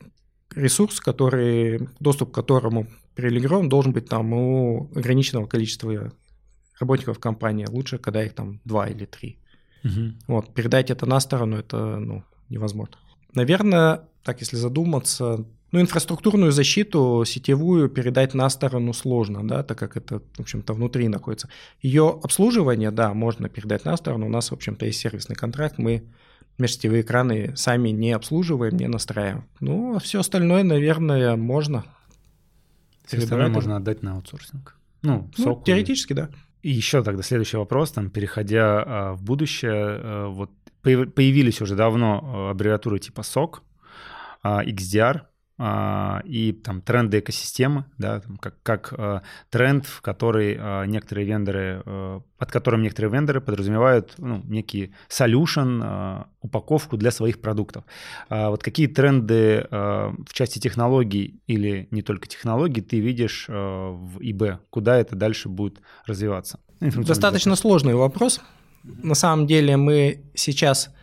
ресурс, 0.55 1.01
который, 1.01 1.89
доступ 2.01 2.31
к 2.31 2.35
которому 2.35 2.87
привилегирован 3.15 3.69
должен 3.69 3.93
быть 3.93 4.09
там 4.09 4.33
у 4.33 4.91
ограниченного 4.95 5.47
количества 5.47 6.13
работников 6.79 7.19
компании. 7.19 7.67
Лучше, 7.69 7.99
когда 7.99 8.23
их 8.23 8.35
там 8.35 8.61
два 8.65 8.87
или 8.87 9.07
три. 9.07 9.39
Угу. 9.85 10.13
Вот, 10.29 10.55
передать 10.55 10.91
это 10.91 11.07
на 11.07 11.21
сторону, 11.21 11.57
это 11.57 11.99
ну, 11.99 12.25
невозможно. 12.49 12.97
Наверное, 13.35 14.03
так 14.23 14.41
если 14.41 14.57
задуматься, 14.57 15.45
ну, 15.73 15.81
инфраструктурную 15.81 16.53
защиту 16.53 17.25
сетевую 17.27 17.89
передать 17.89 18.35
на 18.35 18.49
сторону 18.51 18.93
сложно, 18.93 19.47
да, 19.47 19.63
так 19.63 19.79
как 19.79 19.97
это, 19.97 20.21
в 20.37 20.41
общем-то, 20.41 20.73
внутри 20.73 21.09
находится. 21.09 21.49
Ее 21.83 22.21
обслуживание, 22.23 22.91
да, 22.91 23.13
можно 23.15 23.49
передать 23.49 23.85
на 23.85 23.97
сторону. 23.97 24.27
У 24.27 24.31
нас, 24.31 24.51
в 24.51 24.55
общем-то, 24.55 24.87
есть 24.87 25.01
сервисный 25.01 25.37
контракт, 25.37 25.79
мы 25.79 26.05
межсетевые 26.59 27.03
экраны 27.03 27.57
сами 27.57 27.91
не 27.91 28.13
обслуживаем, 28.13 28.77
не 28.77 28.89
настраиваем. 28.89 29.45
Ну, 29.61 29.97
а 29.97 30.01
все 30.01 30.21
остальное, 30.21 30.65
наверное, 30.65 31.37
можно. 31.37 31.85
Все 33.07 33.19
остальное 33.19 33.49
можно 33.49 33.77
отдать 33.77 34.03
на 34.03 34.17
аутсорсинг. 34.17 34.77
Ну, 35.03 35.31
ну 35.39 35.63
теоретически, 35.65 36.13
да. 36.13 36.29
И 36.63 36.71
еще 36.71 37.03
тогда 37.03 37.23
следующий 37.23 37.57
вопрос, 37.57 37.93
там, 37.93 38.11
переходя 38.11 38.83
а, 38.85 39.13
в 39.15 39.23
будущее, 39.23 39.73
а, 39.73 40.29
вот 40.29 40.51
появились 40.83 41.61
уже 41.61 41.77
давно 41.77 42.21
а, 42.23 42.51
аббревиатуры 42.51 42.99
типа 42.99 43.21
SOC, 43.21 43.61
а, 44.43 44.65
XDR, 44.65 45.17
э, 45.17 45.21
и 45.61 46.61
там 46.65 46.83
тренды 46.83 47.19
экосистемы, 47.19 47.85
да, 47.99 48.21
там, 48.21 48.37
как, 48.37 48.63
как 48.63 48.95
э, 48.97 49.21
тренд, 49.51 49.87
в 49.87 50.03
который 50.03 50.57
э, 50.57 50.87
некоторые 50.87 51.27
вендоры, 51.27 51.83
под 52.39 52.53
которым 52.53 52.83
некоторые 52.83 53.13
вендоры 53.13 53.41
подразумевают 53.41 54.15
ну, 54.19 54.41
некий 54.45 54.95
solution, 55.09 56.27
упаковку 56.41 56.97
для 56.97 57.11
своих 57.11 57.41
продуктов. 57.41 57.85
Вот 58.31 58.63
какие 58.63 58.87
тренды 58.87 59.67
в 59.71 60.33
части 60.33 60.61
технологий 60.61 61.41
или 61.49 61.89
не 61.91 62.03
только 62.03 62.29
технологий 62.29 62.81
ты 62.81 63.01
видишь 63.01 63.47
в 63.49 64.19
ИБ? 64.21 64.61
Куда 64.71 64.97
это 64.97 65.17
дальше 65.17 65.49
будет 65.49 65.81
развиваться? 66.07 66.61
Достаточно 66.81 67.57
сложный 67.57 67.95
вопрос. 67.95 68.41
На 68.85 69.15
самом 69.15 69.49
деле 69.49 69.77
мы 69.77 70.23
сейчас 70.35 70.95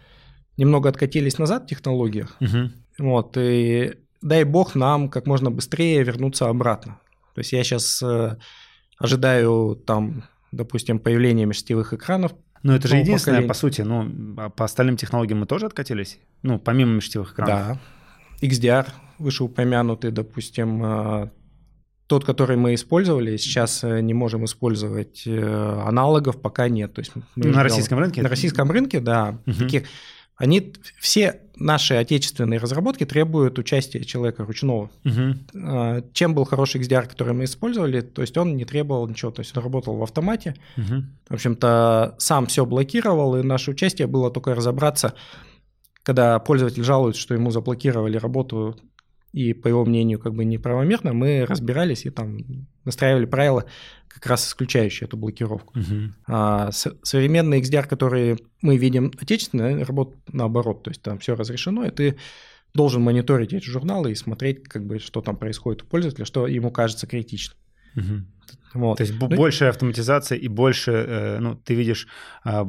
немного 0.55 0.87
откатились 0.87 1.37
назад 1.37 1.63
в 1.63 1.67
технологиях. 1.67 2.37
Угу. 2.39 2.71
Вот, 2.99 3.37
и 3.37 3.95
дай 4.26 4.43
бог 4.43 4.76
нам 4.76 5.09
как 5.09 5.28
можно 5.28 5.51
быстрее 5.51 6.03
вернуться 6.03 6.49
обратно. 6.49 6.99
То 7.36 7.39
есть 7.39 7.53
я 7.53 7.63
сейчас 7.63 8.01
э, 8.01 8.38
ожидаю 8.97 9.76
там, 9.86 10.23
допустим, 10.51 10.99
появления 10.99 11.45
межсетевых 11.45 11.93
экранов. 11.93 12.34
Но 12.63 12.76
это 12.76 12.88
же 12.88 12.95
единственное, 12.95 13.36
поколения. 13.36 13.47
по 13.47 13.53
сути, 13.53 13.82
ну, 13.82 14.36
а 14.38 14.49
по 14.49 14.65
остальным 14.65 14.97
технологиям 14.97 15.39
мы 15.39 15.45
тоже 15.45 15.67
откатились? 15.67 16.17
Ну, 16.41 16.57
помимо 16.57 16.93
межсетевых 16.93 17.34
экранов. 17.34 17.78
Да. 18.41 18.47
XDR 18.47 18.88
вышеупомянутый, 19.19 20.11
допустим, 20.11 20.84
э, 20.84 21.30
тот, 22.07 22.26
который 22.26 22.57
мы 22.57 22.73
использовали, 22.73 23.38
сейчас 23.38 23.84
э, 23.84 24.01
не 24.01 24.15
можем 24.15 24.45
использовать 24.45 25.28
аналогов, 25.28 26.41
пока 26.41 26.67
нет. 26.67 26.93
То 26.95 27.01
есть 27.01 27.11
на 27.36 27.61
российском 27.61 27.99
рынке? 27.99 28.23
На 28.23 28.30
российском 28.30 28.71
рынке, 28.71 28.99
да. 28.99 29.39
Угу. 29.45 29.55
Таких 29.55 29.84
они 30.38 30.73
все 30.99 31.41
наши 31.55 31.93
отечественные 31.93 32.59
разработки 32.59 33.05
требуют 33.05 33.57
участия 33.57 34.03
человека 34.03 34.43
ручного. 34.43 34.91
Угу. 35.05 36.03
Чем 36.13 36.36
был 36.36 36.43
хороший 36.43 36.81
XDR, 36.81 37.07
который 37.07 37.33
мы 37.33 37.45
использовали, 37.45 38.01
то 38.01 38.21
есть 38.21 38.38
он 38.38 38.57
не 38.57 38.65
требовал 38.65 39.07
ничего, 39.07 39.31
то 39.31 39.41
есть 39.41 39.55
он 39.55 39.63
работал 39.63 39.95
в 39.95 40.03
автомате. 40.03 40.55
Угу. 40.77 41.03
В 41.29 41.33
общем-то, 41.33 42.15
сам 42.17 42.47
все 42.47 42.65
блокировал, 42.65 43.38
и 43.38 43.43
наше 43.43 43.71
участие 43.71 44.07
было 44.07 44.29
только 44.29 44.53
разобраться, 44.53 45.13
когда 46.03 46.38
пользователь 46.39 46.83
жалуется, 46.83 47.21
что 47.21 47.33
ему 47.33 47.51
заблокировали 47.51 48.17
работу 48.17 48.75
и, 49.36 49.53
по 49.53 49.67
его 49.67 49.83
мнению, 49.83 50.17
как 50.17 50.33
бы 50.33 50.45
неправомерно, 50.45 51.11
мы 51.11 51.45
разбирались 51.45 52.05
и 52.05 52.09
там 52.09 52.38
настраивали 52.86 53.25
правила, 53.25 53.65
как 54.07 54.25
раз 54.27 54.47
исключающие 54.47 55.07
эту 55.07 55.17
блокировку. 55.17 55.77
Uh-huh. 55.77 56.09
А 56.25 56.71
современный 56.71 57.59
XDR, 57.59 57.86
который 57.86 58.39
мы 58.61 58.77
видим 58.77 59.11
отечественно, 59.19 59.83
работает 59.83 60.21
наоборот, 60.31 60.83
то 60.83 60.91
есть 60.91 61.01
там 61.01 61.19
все 61.19 61.36
разрешено, 61.36 61.83
и 61.83 61.91
ты 61.91 62.17
должен 62.73 63.01
мониторить 63.01 63.51
эти 63.51 63.65
журналы 63.65 64.13
и 64.13 64.15
смотреть, 64.15 64.63
как 64.69 64.86
бы, 64.86 64.99
что 64.99 65.19
там 65.19 65.36
происходит 65.36 65.83
у 65.83 65.86
пользователя, 65.86 66.23
что 66.23 66.47
ему 66.47 66.71
кажется 66.71 67.05
критичным. 67.05 67.57
Uh-huh. 67.97 68.21
Вот. 68.73 68.97
То 68.97 69.03
есть 69.03 69.19
ну, 69.19 69.27
больше 69.27 69.65
автоматизации 69.65 70.38
и 70.38 70.47
больше, 70.47 70.91
э, 70.91 71.39
ну, 71.39 71.55
ты 71.55 71.75
видишь, 71.75 72.07
а, 72.43 72.65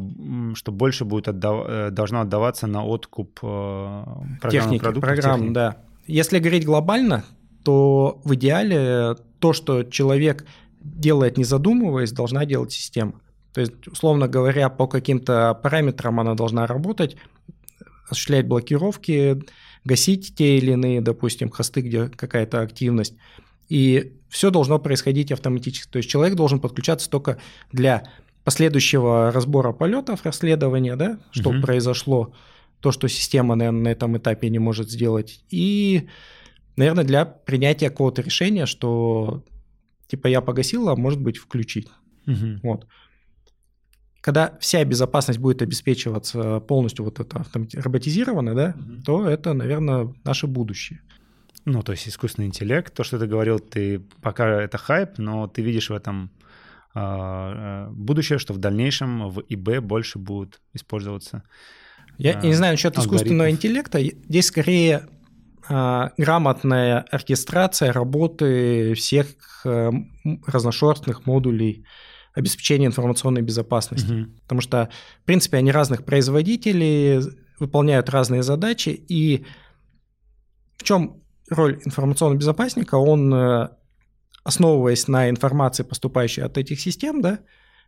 что 0.54 0.72
больше 0.72 1.04
будет 1.04 1.28
отдав... 1.28 1.64
Э, 1.68 1.90
должно 1.90 2.20
отдаваться 2.20 2.66
на 2.66 2.84
откуп 2.84 3.40
э, 3.42 4.04
техники, 4.50 4.82
программ, 4.82 5.40
техники. 5.40 5.54
да. 5.54 5.76
Если 6.06 6.38
говорить 6.38 6.64
глобально, 6.64 7.24
то 7.64 8.20
в 8.24 8.34
идеале 8.34 9.16
то, 9.38 9.52
что 9.52 9.82
человек 9.82 10.46
делает 10.80 11.36
не 11.36 11.44
задумываясь, 11.44 12.12
должна 12.12 12.44
делать 12.44 12.72
система. 12.72 13.20
То 13.52 13.60
есть, 13.60 13.88
условно 13.88 14.28
говоря, 14.28 14.68
по 14.68 14.86
каким-то 14.86 15.58
параметрам 15.62 16.20
она 16.20 16.34
должна 16.34 16.66
работать, 16.66 17.16
осуществлять 18.08 18.46
блокировки, 18.46 19.42
гасить 19.84 20.34
те 20.36 20.58
или 20.58 20.72
иные, 20.72 21.00
допустим, 21.00 21.50
хосты, 21.50 21.80
где 21.80 22.08
какая-то 22.08 22.60
активность. 22.60 23.14
И 23.68 24.12
все 24.28 24.50
должно 24.50 24.78
происходить 24.78 25.32
автоматически. 25.32 25.90
То 25.90 25.96
есть 25.98 26.08
человек 26.08 26.36
должен 26.36 26.60
подключаться 26.60 27.08
только 27.08 27.38
для 27.72 28.04
последующего 28.44 29.32
разбора 29.32 29.72
полетов, 29.72 30.20
расследования, 30.24 30.94
да, 30.94 31.18
что 31.30 31.50
угу. 31.50 31.62
произошло, 31.62 32.32
то, 32.80 32.92
что 32.92 33.08
система, 33.08 33.54
наверное, 33.54 33.82
на 33.82 33.88
этом 33.88 34.16
этапе 34.16 34.50
не 34.50 34.58
может 34.58 34.90
сделать. 34.90 35.44
И, 35.50 36.08
наверное, 36.76 37.04
для 37.04 37.24
принятия 37.24 37.90
какого-то 37.90 38.22
решения, 38.22 38.66
что 38.66 39.44
типа 40.08 40.28
я 40.28 40.40
погасил, 40.40 40.88
а 40.88 40.96
может 40.96 41.20
быть 41.20 41.38
включить. 41.38 41.88
Угу. 42.26 42.60
Вот. 42.62 42.86
Когда 44.20 44.58
вся 44.60 44.84
безопасность 44.84 45.38
будет 45.38 45.62
обеспечиваться 45.62 46.60
полностью 46.60 47.04
вот 47.04 47.20
это 47.20 47.46
роботизировано, 47.74 48.54
да, 48.54 48.74
угу. 48.76 49.02
то 49.04 49.28
это, 49.28 49.52
наверное, 49.52 50.14
наше 50.24 50.46
будущее. 50.46 51.00
Ну, 51.64 51.82
то 51.82 51.92
есть 51.92 52.08
искусственный 52.08 52.46
интеллект, 52.46 52.94
то, 52.94 53.02
что 53.02 53.18
ты 53.18 53.26
говорил, 53.26 53.58
ты 53.58 54.00
пока 54.22 54.62
это 54.62 54.78
хайп, 54.78 55.18
но 55.18 55.48
ты 55.48 55.62
видишь 55.62 55.90
в 55.90 55.94
этом 55.94 56.30
э, 56.94 57.88
будущее, 57.90 58.38
что 58.38 58.54
в 58.54 58.58
дальнейшем 58.58 59.28
в 59.28 59.40
ИБ 59.40 59.80
больше 59.80 60.20
будут 60.20 60.60
использоваться. 60.74 61.42
Я, 62.18 62.32
я 62.32 62.40
не 62.40 62.54
знаю 62.54 62.74
насчет 62.74 62.96
искусственного 62.98 63.50
интеллекта. 63.50 64.00
Здесь 64.02 64.46
скорее 64.46 65.08
а, 65.68 66.12
грамотная 66.16 67.04
оркестрация 67.10 67.92
работы 67.92 68.94
всех 68.94 69.26
э, 69.64 69.90
разношерстных 70.46 71.26
модулей 71.26 71.84
обеспечения 72.34 72.86
информационной 72.86 73.42
безопасности. 73.42 74.12
Угу. 74.12 74.30
Потому 74.42 74.60
что, 74.60 74.90
в 75.22 75.24
принципе, 75.24 75.56
они 75.56 75.72
разных 75.72 76.04
производителей, 76.04 77.20
выполняют 77.58 78.10
разные 78.10 78.42
задачи, 78.42 78.90
и 78.90 79.46
в 80.76 80.84
чем 80.84 81.22
роль 81.48 81.80
информационного 81.84 82.38
безопасника? 82.38 82.96
Он, 82.96 83.32
э, 83.32 83.68
основываясь 84.44 85.08
на 85.08 85.30
информации, 85.30 85.82
поступающей 85.82 86.42
от 86.42 86.58
этих 86.58 86.80
систем, 86.80 87.22
да, 87.22 87.40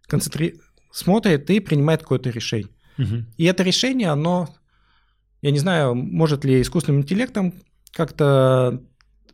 концентри... 0.06 0.60
смотрит 0.90 1.48
и 1.50 1.60
принимает 1.60 2.00
какое-то 2.02 2.30
решение. 2.30 2.70
Угу. 2.98 3.24
И 3.36 3.44
это 3.44 3.62
решение, 3.62 4.08
оно, 4.08 4.48
я 5.42 5.50
не 5.50 5.58
знаю, 5.58 5.94
может 5.94 6.44
ли 6.44 6.60
искусственным 6.60 7.02
интеллектом 7.02 7.54
как-то 7.92 8.82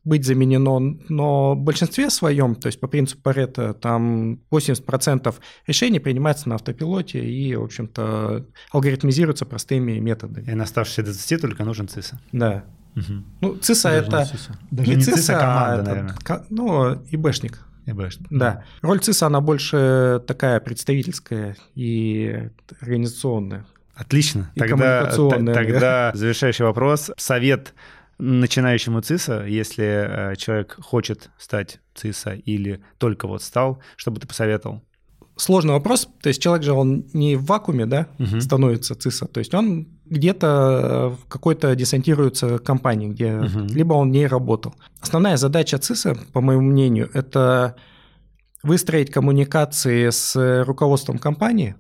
быть 0.04 0.26
заменено, 0.26 0.98
но 1.08 1.54
в 1.54 1.58
большинстве 1.58 2.10
своем, 2.10 2.54
то 2.54 2.66
есть 2.66 2.78
по 2.78 2.86
принципу 2.86 3.22
Паретта, 3.22 3.72
там 3.72 4.38
80% 4.50 5.34
решений 5.66 5.98
принимается 5.98 6.48
на 6.48 6.56
автопилоте 6.56 7.24
и, 7.24 7.56
в 7.56 7.64
общем-то, 7.64 8.46
алгоритмизируется 8.70 9.46
простыми 9.46 9.98
методами. 9.98 10.50
И 10.50 10.54
на 10.54 10.64
оставшиеся 10.64 11.04
20 11.04 11.40
только 11.40 11.64
нужен 11.64 11.88
ЦИСа. 11.88 12.20
Да. 12.32 12.64
Угу. 12.96 13.24
Ну, 13.40 13.56
ЦИСа 13.56 13.88
Даже 13.88 14.04
это... 14.04 14.18
Не 14.18 14.24
ЦИСа, 14.26 14.58
Даже 14.70 14.90
не, 14.90 15.02
ЦИСа, 15.02 15.16
ЦИСа, 15.16 15.36
а 15.36 15.40
команда, 15.40 15.74
это, 15.74 15.90
наверное. 15.90 16.46
Ну, 16.50 17.02
ИБшник. 17.10 17.60
ИБшник. 17.87 18.28
Да. 18.30 18.64
Роль 18.82 19.01
ЦИСа, 19.01 19.26
она 19.26 19.41
больше 19.41 20.22
такая 20.26 20.61
представительская 20.61 21.57
и 21.74 22.49
организационная. 22.80 23.66
Отлично. 23.95 24.51
И 24.55 24.61
тогда, 24.61 25.07
тогда 25.07 25.80
да. 25.80 26.12
завершающий 26.14 26.64
вопрос. 26.64 27.11
Совет 27.16 27.74
начинающему 28.18 29.01
ЦИСа, 29.01 29.45
если 29.47 30.32
э, 30.32 30.37
человек 30.37 30.76
хочет 30.80 31.30
стать 31.39 31.80
ЦИСа 31.95 32.35
или 32.35 32.82
только 32.99 33.26
вот 33.26 33.43
стал, 33.43 33.82
что 33.97 34.11
бы 34.11 34.20
ты 34.20 34.26
посоветовал? 34.26 34.82
Сложный 35.37 35.72
вопрос. 35.72 36.09
То 36.22 36.28
есть 36.28 36.41
человек 36.41 36.64
же, 36.64 36.72
он 36.72 37.07
не 37.12 37.37
в 37.37 37.45
вакууме, 37.45 37.87
да, 37.87 38.07
угу. 38.18 38.41
становится 38.41 38.95
ЦИСа. 38.95 39.26
То 39.26 39.39
есть 39.39 39.53
он 39.53 39.89
где-то 40.07 41.16
в 41.18 41.28
какой-то 41.28 41.74
десантируется 41.74 42.59
компании, 42.59 43.09
где 43.09 43.36
угу. 43.36 43.61
либо 43.68 43.94
он 43.94 44.11
не 44.11 44.26
работал. 44.26 44.74
Основная 45.00 45.36
задача 45.36 45.78
ЦИСа, 45.78 46.16
по 46.32 46.40
моему 46.40 46.62
мнению, 46.62 47.11
это 47.14 47.76
выстроить 48.62 49.11
коммуникации 49.11 50.11
с 50.11 50.64
руководством 50.64 51.18
компании, 51.18 51.76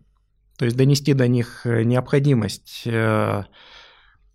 то 0.58 0.64
есть 0.64 0.76
донести 0.76 1.14
до 1.14 1.26
них 1.28 1.62
необходимость 1.64 2.82
э, 2.84 3.44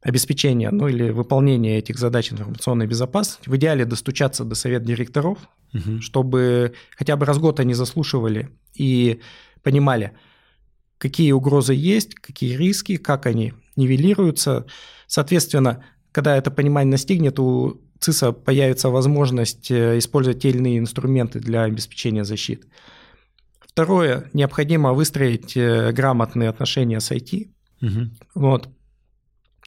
обеспечения, 0.01 0.71
ну 0.71 0.87
или 0.87 1.09
выполнения 1.09 1.77
этих 1.77 1.97
задач 1.97 2.31
информационной 2.31 2.87
безопасности, 2.87 3.49
в 3.49 3.55
идеале 3.57 3.85
достучаться 3.85 4.43
до 4.43 4.55
совет 4.55 4.83
директоров, 4.83 5.37
угу. 5.73 6.01
чтобы 6.01 6.73
хотя 6.95 7.15
бы 7.15 7.25
раз 7.25 7.37
в 7.37 7.41
год 7.41 7.59
они 7.59 7.73
заслушивали 7.73 8.49
и 8.73 9.21
понимали, 9.61 10.13
какие 10.97 11.31
угрозы 11.31 11.73
есть, 11.73 12.15
какие 12.15 12.55
риски, 12.55 12.97
как 12.97 13.25
они 13.25 13.53
нивелируются. 13.79 14.67
Соответственно, 15.07 15.83
когда 16.11 16.37
это 16.37 16.51
понимание 16.51 16.91
настигнет, 16.91 17.39
у 17.39 17.81
ЦИСа 17.99 18.31
появится 18.31 18.89
возможность 18.89 19.71
э, 19.71 19.97
использовать 19.97 20.41
те 20.41 20.49
или 20.49 20.57
иные 20.57 20.77
инструменты 20.79 21.39
для 21.39 21.63
обеспечения 21.63 22.23
защиты. 22.23 22.67
Второе, 23.59 24.29
необходимо 24.33 24.93
выстроить 24.93 25.57
э, 25.57 25.91
грамотные 25.91 26.49
отношения 26.49 26.99
с 26.99 27.11
IT. 27.11 27.49
Угу. 27.81 28.09
Вот. 28.35 28.69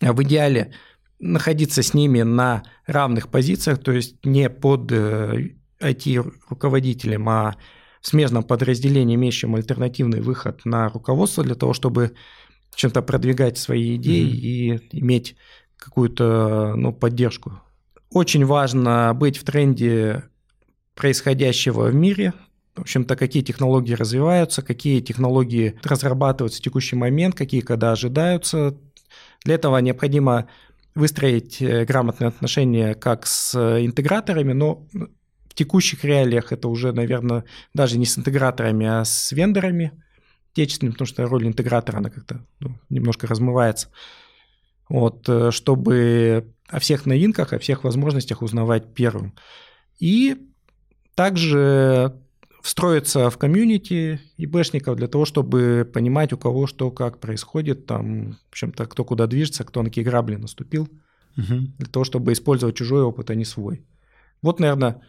А 0.01 0.13
в 0.13 0.23
идеале 0.23 0.73
находиться 1.19 1.83
с 1.83 1.95
ними 1.95 2.23
на 2.23 2.63
равных 2.87 3.29
позициях, 3.29 3.79
то 3.79 3.93
есть 3.93 4.25
не 4.25 4.49
под 4.51 4.91
IT-руководителем, 4.91 7.29
э, 7.29 7.33
а 7.33 7.57
в 8.01 8.07
смежном 8.09 8.43
подразделении, 8.43 9.15
имеющем 9.15 9.55
альтернативный 9.55 10.21
выход 10.21 10.65
на 10.65 10.89
руководство 10.89 11.45
для 11.45 11.55
того, 11.55 11.73
чтобы 11.73 12.15
чем-то 12.75 13.03
продвигать 13.03 13.59
свои 13.59 13.97
идеи 13.97 14.27
mm-hmm. 14.27 14.93
и 14.93 15.01
иметь 15.01 15.37
какую-то 15.77 16.75
ну, 16.77 16.93
поддержку. 16.93 17.61
очень 18.11 18.45
важно 18.45 19.13
быть 19.15 19.37
в 19.37 19.45
тренде 19.45 20.25
происходящего 20.95 21.87
в 21.87 21.95
мире, 21.95 22.33
в 22.75 22.81
общем-то, 22.81 23.17
какие 23.17 23.43
технологии 23.43 23.95
развиваются, 23.95 24.63
какие 24.63 25.01
технологии 25.01 25.79
разрабатываются 25.83 26.61
в 26.61 26.65
текущий 26.65 26.97
момент, 26.97 27.35
какие 27.35 27.61
когда 27.61 27.93
ожидаются. 27.93 28.77
Для 29.45 29.57
этого 29.57 29.77
необходимо 29.79 30.49
выстроить 30.95 31.61
э, 31.61 31.85
грамотные 31.85 32.29
отношения 32.29 32.95
как 32.95 33.27
с 33.27 33.55
интеграторами, 33.55 34.53
но 34.53 34.87
в 35.49 35.55
текущих 35.55 36.05
реалиях 36.05 36.53
это 36.53 36.69
уже, 36.69 36.93
наверное, 36.93 37.45
даже 37.75 37.99
не 37.99 38.07
с 38.07 38.17
интеграторами, 38.17 38.87
а 38.87 39.05
с 39.05 39.33
вендорами 39.33 39.93
отечественными, 40.53 40.93
потому 40.93 41.07
что 41.07 41.27
роль 41.27 41.47
интегратора, 41.47 41.99
она 41.99 42.11
как-то 42.11 42.45
ну, 42.61 42.79
немножко 42.89 43.27
размывается. 43.27 43.89
Вот, 44.89 45.29
э, 45.29 45.51
чтобы 45.51 46.53
о 46.69 46.79
всех 46.79 47.07
новинках, 47.07 47.53
о 47.53 47.59
всех 47.59 47.85
возможностях 47.85 48.43
узнавать 48.43 48.95
первым. 48.95 49.35
И 49.99 50.37
также 51.15 52.15
встроиться 52.63 53.29
в 53.29 53.39
комьюнити 53.39 54.21
ИБшников 54.37 54.97
для 54.97 55.09
того, 55.09 55.25
чтобы 55.25 55.91
понимать, 55.93 56.33
у 56.33 56.39
кого 56.39 56.67
что 56.67 56.91
как 56.91 57.19
происходит, 57.19 57.87
там, 57.87 58.33
в 58.33 58.51
общем-то, 58.51 58.87
кто 58.87 59.05
куда 59.05 59.27
движется, 59.27 59.65
кто 59.65 59.83
на 59.83 59.89
какие 59.89 60.05
грабли 60.05 60.37
наступил, 60.37 60.89
угу. 61.37 61.55
для 61.79 61.87
того, 61.87 62.05
чтобы 62.05 62.33
использовать 62.33 62.77
чужой 62.77 63.03
опыт, 63.03 63.31
а 63.31 63.35
не 63.35 63.45
свой. 63.45 63.85
Вот, 64.43 64.61
наверное, 64.61 65.03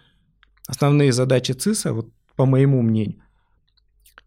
основные 0.68 1.12
задачи 1.12 1.52
ЦИСа, 1.52 1.94
вот 1.94 2.10
по 2.36 2.46
моему 2.46 2.82
мнению. 2.82 3.22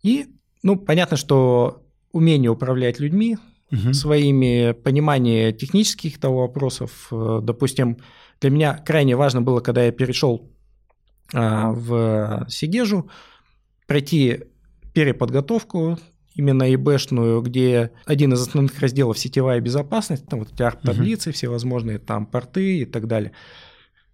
И, 0.03 0.27
ну, 0.67 0.75
понятно, 0.75 1.17
что 1.17 1.87
умение 2.11 2.51
управлять 2.51 2.99
людьми, 2.99 3.39
угу. 3.71 3.95
своими 3.95 4.73
понимание 4.73 5.53
технических 5.53 6.19
того 6.19 6.41
вопросов, 6.41 7.07
э, 7.13 7.39
допустим, 7.41 7.99
для 8.41 8.51
меня 8.51 8.75
крайне 8.75 9.15
важно 9.15 9.43
было, 9.43 9.61
когда 9.61 9.85
я 9.85 9.93
перешел 9.93 10.51
а, 11.33 11.71
в 11.71 12.47
Сигежу, 12.49 13.09
пройти 13.87 14.41
переподготовку 14.93 15.99
именно 16.35 16.75
ИБшную, 16.75 17.43
где 17.43 17.93
один 18.05 18.33
из 18.33 18.43
основных 18.43 18.81
разделов 18.81 19.19
сетевая 19.19 19.61
безопасность, 19.61 20.27
там 20.27 20.41
вот 20.41 20.53
эти 20.53 20.63
арт-таблицы, 20.63 21.31
uh-huh. 21.31 21.33
всевозможные 21.33 21.99
там 22.01 22.27
порты 22.27 22.81
и 22.81 22.85
так 22.85 23.07
далее, 23.07 23.31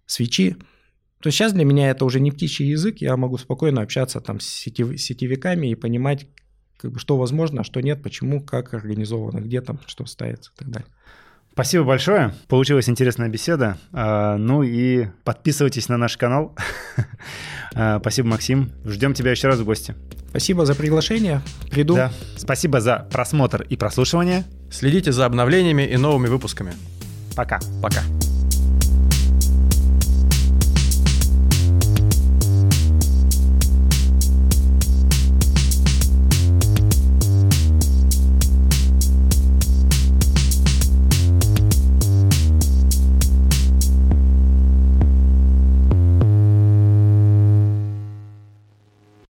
свечи. 0.05 0.55
То 1.19 1.27
есть 1.27 1.37
сейчас 1.37 1.53
для 1.53 1.65
меня 1.65 1.89
это 1.89 2.05
уже 2.05 2.19
не 2.19 2.31
птичий 2.31 2.67
язык, 2.67 2.97
я 2.99 3.17
могу 3.17 3.37
спокойно 3.37 3.81
общаться 3.81 4.21
там 4.21 4.39
с 4.39 4.45
сетев, 4.45 4.99
сетевиками 4.99 5.67
и 5.67 5.75
понимать, 5.75 6.27
как 6.83 6.91
бы, 6.91 6.99
что 6.99 7.17
возможно, 7.17 7.61
а 7.61 7.63
что 7.63 7.79
нет, 7.79 8.03
почему, 8.03 8.41
как 8.41 8.73
организовано, 8.73 9.39
где 9.39 9.61
там 9.61 9.79
что 9.87 10.05
ставится 10.05 10.51
и 10.53 10.59
так 10.59 10.69
далее. 10.69 10.87
Спасибо 11.53 11.85
большое. 11.85 12.33
Получилась 12.49 12.89
интересная 12.89 13.29
беседа. 13.29 13.77
А, 13.93 14.37
ну 14.37 14.63
и 14.63 15.07
подписывайтесь 15.23 15.87
на 15.89 15.97
наш 15.97 16.17
канал. 16.17 16.55
А, 17.75 17.99
спасибо, 17.99 18.27
Максим. 18.27 18.71
Ждем 18.85 19.15
тебя 19.15 19.31
еще 19.31 19.47
раз 19.47 19.57
в 19.57 19.65
гости. 19.65 19.95
Спасибо 20.29 20.63
за 20.63 20.75
приглашение. 20.75 21.41
Приду. 21.71 21.95
Да. 21.95 22.13
Спасибо 22.37 22.79
за 22.81 23.07
просмотр 23.11 23.63
и 23.63 23.75
прослушивание. 23.77 24.43
Следите 24.69 25.11
за 25.11 25.25
обновлениями 25.25 25.81
и 25.81 25.97
новыми 25.97 26.27
выпусками. 26.27 26.73
Пока. 27.35 27.59
Пока. 27.81 28.03